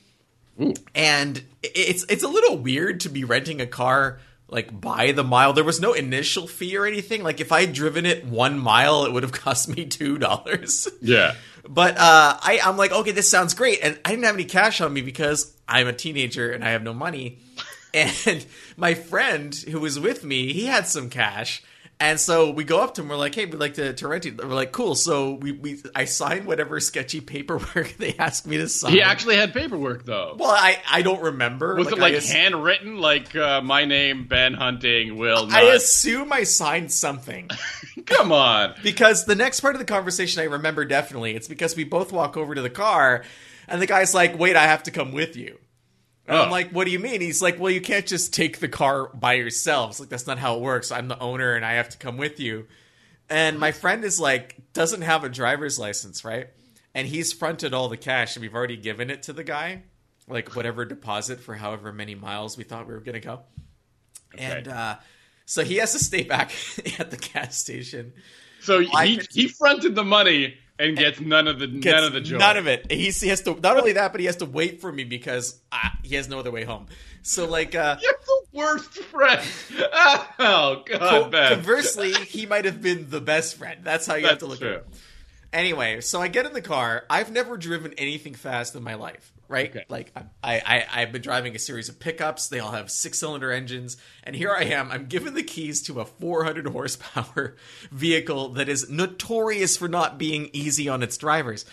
[0.60, 0.74] Ooh.
[0.94, 5.52] and it's it's a little weird to be renting a car like by the mile
[5.52, 9.04] there was no initial fee or anything like if i had driven it one mile
[9.06, 11.34] it would have cost me two dollars yeah.
[11.68, 13.80] but uh, I, I'm like, okay, this sounds great.
[13.82, 16.82] And I didn't have any cash on me because I'm a teenager and I have
[16.82, 17.38] no money.
[17.94, 18.46] And
[18.78, 21.62] my friend who was with me, he had some cash.
[22.02, 23.08] And so we go up to him.
[23.08, 25.80] We're like, "Hey, we'd like to, to rent it." We're like, "Cool." So we, we
[25.94, 28.90] I signed whatever sketchy paperwork they asked me to sign.
[28.90, 30.34] He actually had paperwork though.
[30.36, 31.76] well, I, I don't remember.
[31.76, 35.56] was it like ass- handwritten, like uh, my name, Ben Hunting, will not?
[35.56, 37.48] I assume I signed something.
[38.06, 38.74] Come on.
[38.82, 41.36] because the next part of the conversation I remember definitely.
[41.36, 43.22] It's because we both walk over to the car,
[43.68, 45.56] and the guy's like, "Wait, I have to come with you."
[46.32, 46.50] And I'm Oh.
[46.52, 49.34] like, "What do you mean?" He's like, "Well, you can't just take the car by
[49.34, 50.00] yourselves.
[50.00, 50.90] Like that's not how it works.
[50.90, 52.66] I'm the owner, and I have to come with you."
[53.30, 56.48] And my friend is like, doesn't have a driver's license, right?
[56.94, 59.82] And he's fronted all the cash, and we've already given it to the guy,
[60.28, 63.40] like whatever deposit for however many miles we thought we were gonna go.
[64.36, 64.96] And uh,
[65.46, 66.52] so he has to stay back
[66.98, 68.12] at the gas station.
[68.60, 72.38] So he he fronted the money and gets none of the none of the joy.
[72.38, 72.90] None of it.
[72.90, 75.60] He's, he has to not only that, but he has to wait for me because
[75.70, 76.86] uh, he has no other way home.
[77.22, 79.40] So like, uh, You're the worst friend.
[80.38, 83.80] Oh God, co- conversely, he might have been the best friend.
[83.84, 84.68] That's how you have to look true.
[84.68, 84.86] at it.
[85.52, 87.04] Anyway, so I get in the car.
[87.08, 89.70] I've never driven anything fast in my life, right?
[89.70, 89.84] Okay.
[89.88, 90.12] Like
[90.42, 92.48] I, I, I've been driving a series of pickups.
[92.48, 94.90] They all have six-cylinder engines, and here I am.
[94.90, 97.54] I'm given the keys to a 400 horsepower
[97.92, 101.64] vehicle that is notorious for not being easy on its drivers.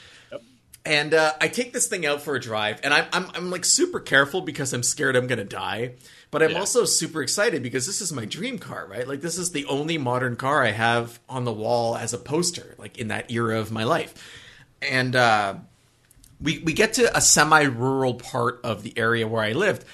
[0.86, 3.66] And uh, I take this thing out for a drive, and I'm, I'm I'm like
[3.66, 5.96] super careful because I'm scared I'm gonna die.
[6.32, 6.60] But I'm Yeah.
[6.60, 9.08] also super excited because this is my dream car, right?
[9.08, 12.76] Like this is the only modern car I have on the wall as a poster,
[12.78, 14.14] like in that era of my life.
[14.82, 15.56] And uh,
[16.42, 19.86] we we get to a semi-rural part of the area where I lived,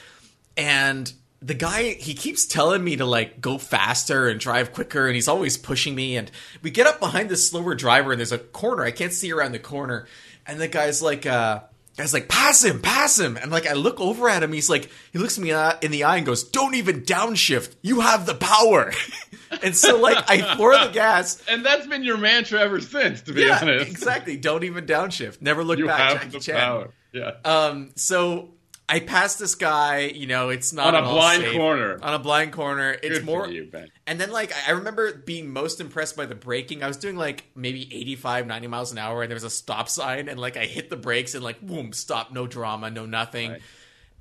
[0.55, 5.15] and the guy he keeps telling me to like go faster and drive quicker, and
[5.15, 6.17] he's always pushing me.
[6.17, 6.31] And
[6.61, 9.51] we get up behind this slower driver, and there's a corner I can't see around
[9.51, 10.07] the corner,
[10.45, 11.25] and the guy's like.
[11.25, 11.61] uh
[11.97, 13.37] Guy's like, pass him, pass him.
[13.37, 14.51] And like, I look over at him.
[14.51, 17.73] He's like, he looks me in the eye and goes, don't even downshift.
[17.81, 18.91] You have the power.
[19.63, 21.41] and so like, I floor the gas.
[21.49, 23.89] and that's been your mantra ever since, to be Yeah, honest.
[23.89, 24.35] exactly.
[24.35, 25.41] Don't even downshift.
[25.41, 25.99] Never look You back.
[25.99, 26.55] have Jackie the Chan.
[26.57, 26.89] power.
[27.13, 27.31] Yeah.
[27.45, 28.49] Um, so
[28.87, 30.01] I passed this guy.
[30.01, 31.53] You know, it's not On a blind safe.
[31.53, 31.97] corner.
[32.03, 32.91] On a blind corner.
[32.91, 33.47] It's Good more.
[33.47, 33.71] you.
[34.05, 36.83] And then, like, I I remember being most impressed by the braking.
[36.83, 39.89] I was doing like maybe 85, 90 miles an hour, and there was a stop
[39.89, 43.51] sign, and like I hit the brakes, and like, boom, stop, no drama, no nothing.
[43.51, 43.61] Right.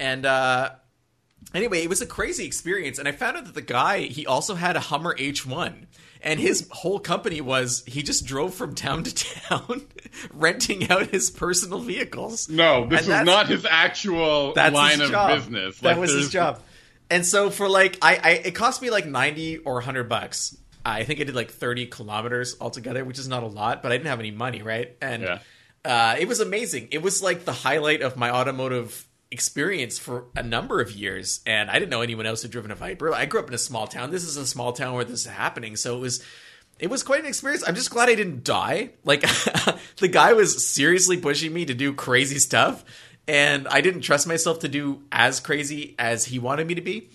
[0.00, 0.70] And uh,
[1.55, 2.98] anyway, it was a crazy experience.
[2.98, 5.87] And I found out that the guy, he also had a Hummer H1.
[6.25, 9.83] And his whole company was he just drove from town to town,
[10.33, 12.49] renting out his personal vehicles.
[12.49, 15.79] No, this And was not his actual line his of business.
[15.81, 16.61] That Like, was his job.
[17.11, 20.57] And so for like, I, I it cost me like ninety or hundred bucks.
[20.87, 23.97] I think I did like thirty kilometers altogether, which is not a lot, but I
[23.99, 24.97] didn't have any money, right?
[25.03, 25.39] And Yeah.
[25.85, 26.89] uh, it was amazing.
[26.91, 31.40] It was like the highlight of my automotive experience for a number of years.
[31.44, 33.12] And I didn't know anyone else who'd driven a Viper.
[33.12, 34.11] I grew up in a small town.
[34.11, 36.25] This is a small town where this is happening, so it was.
[36.77, 37.62] It was quite an experience.
[37.64, 38.90] I'm just glad I didn't die.
[39.05, 39.20] Like
[39.99, 42.85] the guy was seriously pushing me to do crazy stuff,
[43.29, 47.11] and I didn't trust myself to do as crazy as he wanted me to be.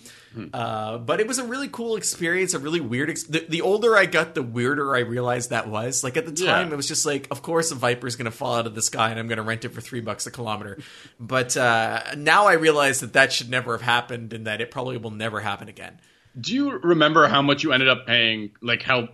[0.54, 3.10] Uh, but it was a really cool experience, a really weird.
[3.10, 6.04] Ex- the, the older I got, the weirder I realized that was.
[6.04, 6.72] Like at the time, Yeah.
[6.72, 9.10] it was just like, of course, a Viper's going to fall out of the sky,
[9.10, 10.78] and I'm going to rent it for three bucks a kilometer.
[11.18, 14.96] But uh, now I realize that that should never have happened, and that it probably
[14.98, 16.00] will never happen again.
[16.40, 18.52] Do you remember how much you ended up paying?
[18.62, 19.08] Like how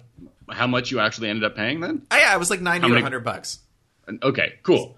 [0.51, 2.03] how much you actually ended up paying then?
[2.11, 3.59] Oh, yeah, it was like ninety or hundred bucks.
[4.23, 4.97] Okay, cool.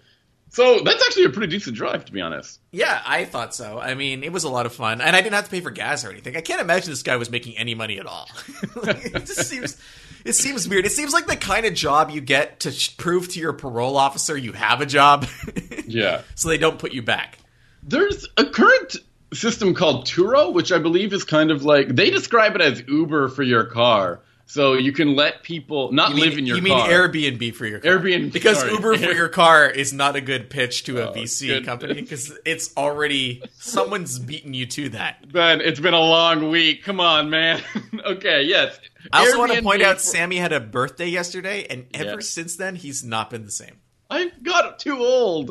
[0.51, 2.59] So that's actually a pretty decent drive, to be honest.
[2.72, 3.78] Yeah, I thought so.
[3.78, 5.70] I mean, it was a lot of fun, and I didn't have to pay for
[5.70, 6.36] gas or anything.
[6.36, 8.28] I can't imagine this guy was making any money at all.
[8.82, 9.76] Like, it just seems,
[10.24, 10.86] it seems weird.
[10.86, 13.96] It seems like the kind of job you get to sh- prove to your parole
[13.96, 15.26] officer you have a job,
[15.86, 16.22] Yeah.
[16.34, 17.38] so they don't put you back.
[17.82, 18.96] There's a current
[19.34, 23.28] system called Turo, which I believe is kind of like they describe it as Uber
[23.28, 24.20] for your car.
[24.51, 26.88] So you can let people not mean, live in your you car.
[26.88, 26.90] mean
[27.38, 27.92] Airbnb for your car?
[27.92, 28.72] Airbnb, because sorry.
[28.72, 31.66] Uber for your car is not a good pitch to a Oh, VC goodness.
[31.66, 35.30] company because it's already someone's beaten you to that.
[35.30, 36.82] Ben, it's been a long week.
[36.82, 37.61] Come on, man.
[38.07, 38.80] okay, yes.
[39.12, 42.16] I also want to point out for- Sammy had a birthday yesterday, and ever Yeah.
[42.20, 43.80] since then he's not been the same.
[44.11, 45.51] I got too old.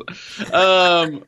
[0.52, 1.24] Um,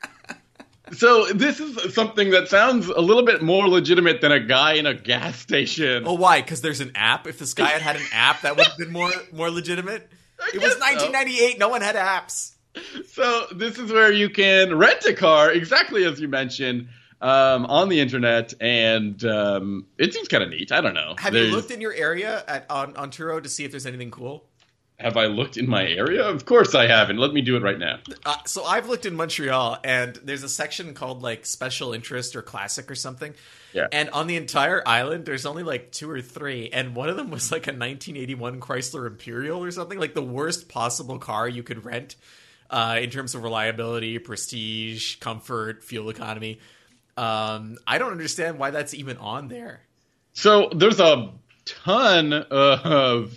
[0.93, 4.87] so this is something that sounds a little bit more legitimate than a guy in
[4.87, 6.05] a gas station.
[6.07, 6.41] Oh, why?
[6.41, 7.27] Because there's an app.
[7.27, 10.09] If this guy had had an app, that would have been more more legitimate.
[10.41, 11.11] I It was guess so.
[11.11, 11.59] 1998.
[11.59, 12.55] No one had apps.
[13.13, 16.89] So this is where you can rent a car, exactly as you mentioned,
[17.21, 20.71] um, on the internet, and um, it seems kind of neat.
[20.73, 21.15] I don't know.
[21.19, 23.87] Have There's- you looked in your area at on, on Turo to see if there's
[23.87, 24.47] anything cool?
[25.01, 26.25] Have I looked in my area?
[26.25, 27.17] Of course I haven't.
[27.17, 28.01] Let me do it right now.
[28.25, 32.43] Uh, so I've looked in Montreal, and there's a section called like special interest or
[32.43, 33.35] classic or something.
[33.73, 33.87] Yeah.
[33.93, 37.31] And on the entire island, there's only like two or three, and one of them
[37.31, 41.85] was like a 1981 Chrysler Imperial or something, like the worst possible car you could
[41.85, 42.17] rent
[42.69, 46.61] uh, in terms of reliability, prestige, comfort, fuel economy.
[47.17, 49.83] Um, I don't understand why that's even on there.
[50.33, 51.33] So there's a
[51.65, 53.35] ton of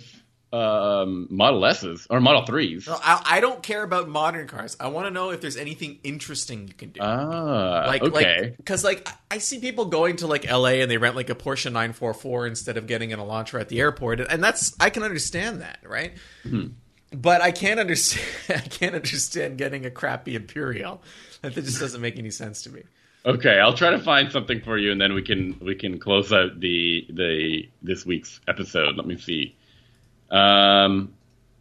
[0.54, 2.86] um, Model S's or Model Threes.
[2.86, 4.76] No, I, I don't care about modern cars.
[4.78, 7.00] I want to know if there's anything interesting you can do.
[7.02, 8.54] Ah, like okay.
[8.56, 11.66] because like, I see people going to like LA and they rent like a Porsche
[11.66, 15.78] 944 instead of getting an Elantra at the airport, and that's I can understand that,
[15.84, 16.12] right?
[16.42, 16.68] Hmm.
[17.12, 18.26] But I can't understand.
[18.64, 21.02] I can't understand getting a crappy Imperial.
[21.42, 22.84] That just doesn't make any sense to me.
[23.26, 26.32] Okay, I'll try to find something for you, and then we can we can close
[26.32, 28.96] out the the this week's episode.
[28.96, 29.56] Let me see.
[30.30, 31.12] Um,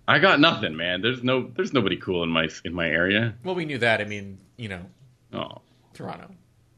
[0.08, 1.02] I got nothing, man.
[1.02, 3.36] There's no there's nobody cool in my in my area.
[3.44, 4.02] Well, we knew that.
[4.02, 4.86] I mean, you know,
[5.34, 5.62] Oh,
[5.94, 6.30] Toronto.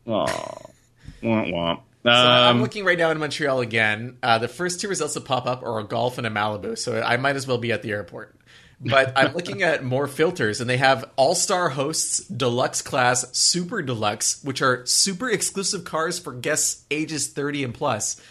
[0.07, 0.25] oh,
[1.23, 1.81] womp womp.
[2.03, 4.17] So I'm Um, looking right now in Montreal again.
[4.21, 7.01] Uh, the first two results that pop up are a golf and a Malibu, so
[7.01, 8.39] I might as well be at the airport.
[8.79, 13.81] But I'm looking at more filters, and they have All Star Hosts, Deluxe Class, Super
[13.81, 18.21] Deluxe, which are super exclusive cars for guests ages 30 and plus.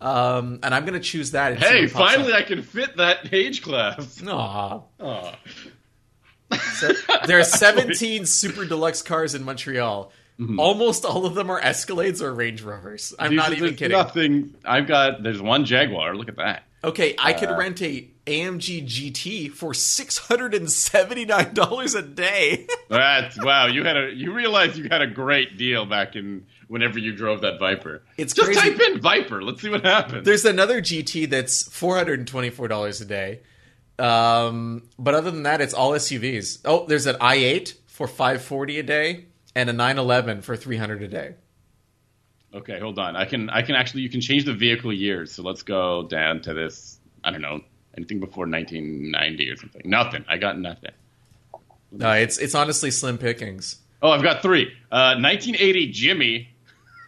[0.00, 1.52] Um, and I'm going to choose that.
[1.52, 2.32] and hey, finally.
[2.32, 4.22] I can fit that age class.
[4.26, 4.80] Aw.
[6.76, 6.92] So
[7.26, 10.12] there are 17 super deluxe cars in Montreal.
[10.56, 13.12] Almost all of them are Escalades or Range Rovers.
[13.18, 13.96] I'm These not even kidding.
[13.98, 14.54] Nothing.
[14.64, 15.24] I've got.
[15.24, 16.14] There's one Jaguar.
[16.14, 16.62] Look at that.
[16.84, 21.96] Okay, I could Uh, rent a AMG GT for six hundred and seventy nine dollars
[21.96, 22.68] a day.
[22.88, 23.66] That's wow.
[23.66, 24.12] You had a.
[24.14, 28.02] You realized you had a great deal back in whenever you drove that Viper.
[28.16, 28.60] It's just crazy.
[28.60, 29.42] type in Viper.
[29.42, 30.24] Let's see what happens.
[30.24, 33.40] There's another GT that's four hundred and twenty four dollars a day.
[33.98, 36.60] Um, but other than that, it's all SUVs.
[36.64, 40.76] Oh, there's an i8 for five forty a day and a nine eleven for three
[40.76, 41.34] hundred a day.
[42.54, 43.16] Okay, hold on.
[43.16, 45.32] I can I can actually you can change the vehicle years.
[45.32, 46.98] So let's go down to this.
[47.24, 47.60] I don't know
[47.96, 49.82] anything before 1990 or something.
[49.84, 50.24] Nothing.
[50.28, 50.92] I got nothing.
[51.90, 53.76] No, it's it's honestly slim pickings.
[54.00, 54.72] Oh, I've got three.
[54.92, 56.48] Uh, 1980 Jimmy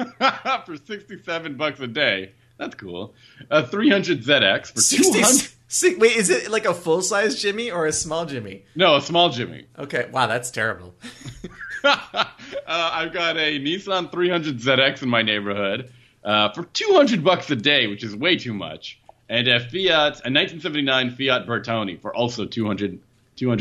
[0.67, 2.33] for 67 bucks a day.
[2.59, 3.15] That's cool.
[3.51, 5.25] A 300 ZX for 200.
[5.25, 8.65] 60, si- wait, is it like a full size Jimmy or a small Jimmy?
[8.75, 9.67] No, a small Jimmy.
[9.79, 10.95] Okay, wow, that's terrible.
[11.85, 12.25] uh,
[12.67, 15.91] I've got a Nissan 300 ZX in my neighborhood
[16.23, 20.29] uh, for 200 bucks a day, which is way too much, and a Fiat, a
[20.29, 23.01] 1979 Fiat Bertone for also 200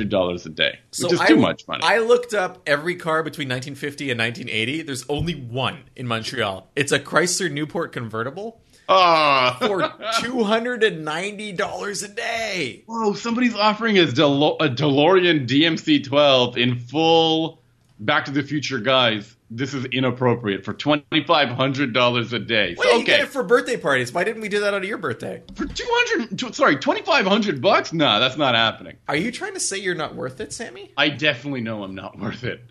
[0.10, 1.82] dollars a day, which is I, too much money.
[1.84, 4.82] I looked up every car between 1950 and 1980.
[4.84, 6.70] There's only one in Montreal.
[6.76, 8.62] It's a Chrysler Newport convertible
[8.92, 9.56] Ah.
[9.60, 12.84] for two hundred and ninety dollars a day.
[12.88, 13.14] Whoa!
[13.14, 17.62] Somebody's offering us Delo- a DeLorean DMC-12 in full
[18.00, 19.36] Back to the Future, guys.
[19.52, 22.76] This is inappropriate for twenty five hundred dollars a day.
[22.76, 24.14] So, Wait, you okay, get it for birthday parties.
[24.14, 25.42] Why didn't we do that on your birthday?
[25.56, 27.92] for two hundred, sorry, twenty five hundred bucks?
[27.92, 28.98] Nah, that's not happening.
[29.08, 30.92] Are you trying to say you're not worth it, Sammy?
[30.98, 32.62] I definitely know I'm not worth it.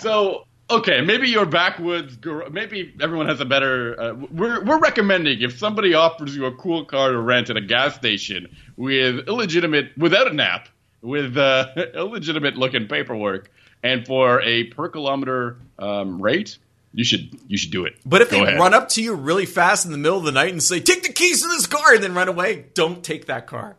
[0.00, 2.16] So, okay, maybe your backwoods,
[2.52, 4.00] maybe everyone has a better.
[4.00, 7.60] Uh, we're we're recommending if somebody offers you a cool car to rent at a
[7.60, 10.68] gas station with illegitimate, without an app,
[11.02, 13.50] with uh, illegitimate looking paperwork,
[13.82, 16.58] and for a per kilometer um, rate,
[16.92, 17.96] you should you should do it.
[18.06, 18.58] But if Go they ahead.
[18.58, 21.02] run up to you really fast in the middle of the night and say, "Take
[21.02, 23.76] the keys to this car," and then run away, don't take that car.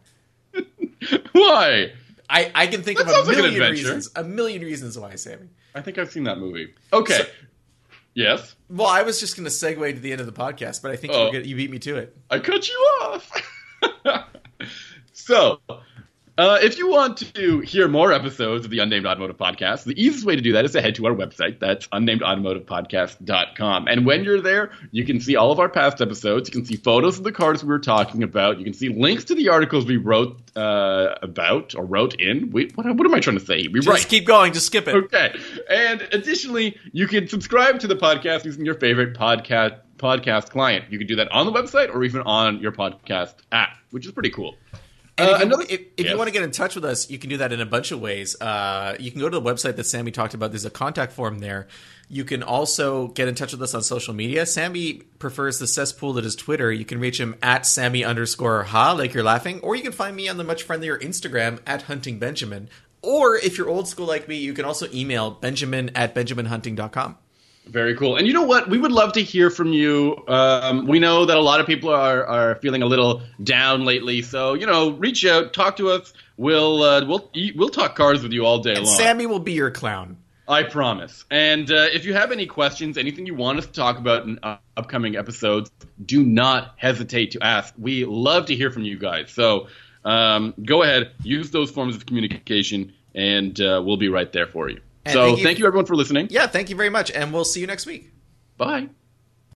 [1.32, 1.92] why?
[2.30, 3.72] I, I can think That of a million adventure.
[3.96, 4.12] reasons.
[4.16, 5.48] A million reasons why, Sammy.
[5.74, 6.74] I think I've seen that movie.
[6.94, 7.14] Okay.
[7.16, 7.26] So-
[8.14, 10.92] yes, Well, I was just going to segue to the end of the podcast, but
[10.92, 11.32] I think you, Oh.
[11.32, 12.16] you beat me to it.
[12.30, 13.32] I cut you off.
[15.14, 15.60] so,
[16.40, 20.26] Uh, if you want to hear more episodes of the Unnamed Automotive Podcast, the easiest
[20.26, 21.60] way to do that is to head to our website.
[21.60, 23.90] That's unnamedautomotivepodcast.com.
[23.90, 26.48] And when you're there, you can see all of our past episodes.
[26.48, 28.58] You can see photos of the cars we were talking about.
[28.58, 32.52] You can see links to the articles we wrote uh, about or wrote in.
[32.52, 33.68] Wait, what, what am I trying to say?
[33.68, 34.08] We Just write.
[34.08, 34.54] keep going.
[34.54, 34.96] Just skip it.
[34.96, 35.38] Okay.
[35.70, 40.86] And additionally, you can subscribe to the podcast using your favorite podcast podcast client.
[40.90, 44.14] You can do that on the website or even on your podcast app, which is
[44.14, 44.56] pretty cool.
[45.20, 47.10] And Uh, if, you, another- if, if you want to get in touch with us,
[47.10, 48.40] you can do that in a bunch of ways.
[48.42, 50.52] Uh, you can go to the website that Sammy talked about.
[50.52, 51.68] There's a contact form there.
[52.12, 54.46] You can also get in touch with us on social media.
[54.46, 56.72] Sammy prefers the cesspool that is Twitter.
[56.72, 60.16] You can reach him at Sammy underscore ha, like you're laughing, or you can find
[60.16, 62.70] me on the much friendlier Instagram at Hunting Benjamin.
[63.02, 67.18] Or if you're old school like me, you can also email benjamin at benjaminhunting.com.
[67.70, 68.16] Very cool.
[68.16, 68.68] And you know what?
[68.68, 70.24] We would love to hear from you.
[70.28, 74.24] Um, we know that a lot of people are, are feeling a little down lately,
[74.24, 76.12] so you know, reach out, talk to us.
[76.36, 78.96] We'll uh, we'll eat, we'll talk cars with you all day And long.
[78.96, 80.18] Sammy will be your clown.
[80.48, 81.26] I promise.
[81.30, 84.40] And uh, if you have any questions, anything you want us to talk about in
[84.42, 85.70] uh, upcoming episodes,
[86.04, 87.72] do not hesitate to ask.
[87.78, 89.30] We love to hear from you guys.
[89.30, 89.68] So
[90.04, 94.70] um, go ahead, use those forms of communication, and uh, we'll be right there for
[94.70, 94.82] you.
[95.14, 96.28] So thank you- thank you everyone for listening.
[96.30, 98.12] Yeah, thank you very much, and we'll see you next week.
[98.58, 98.90] Bye.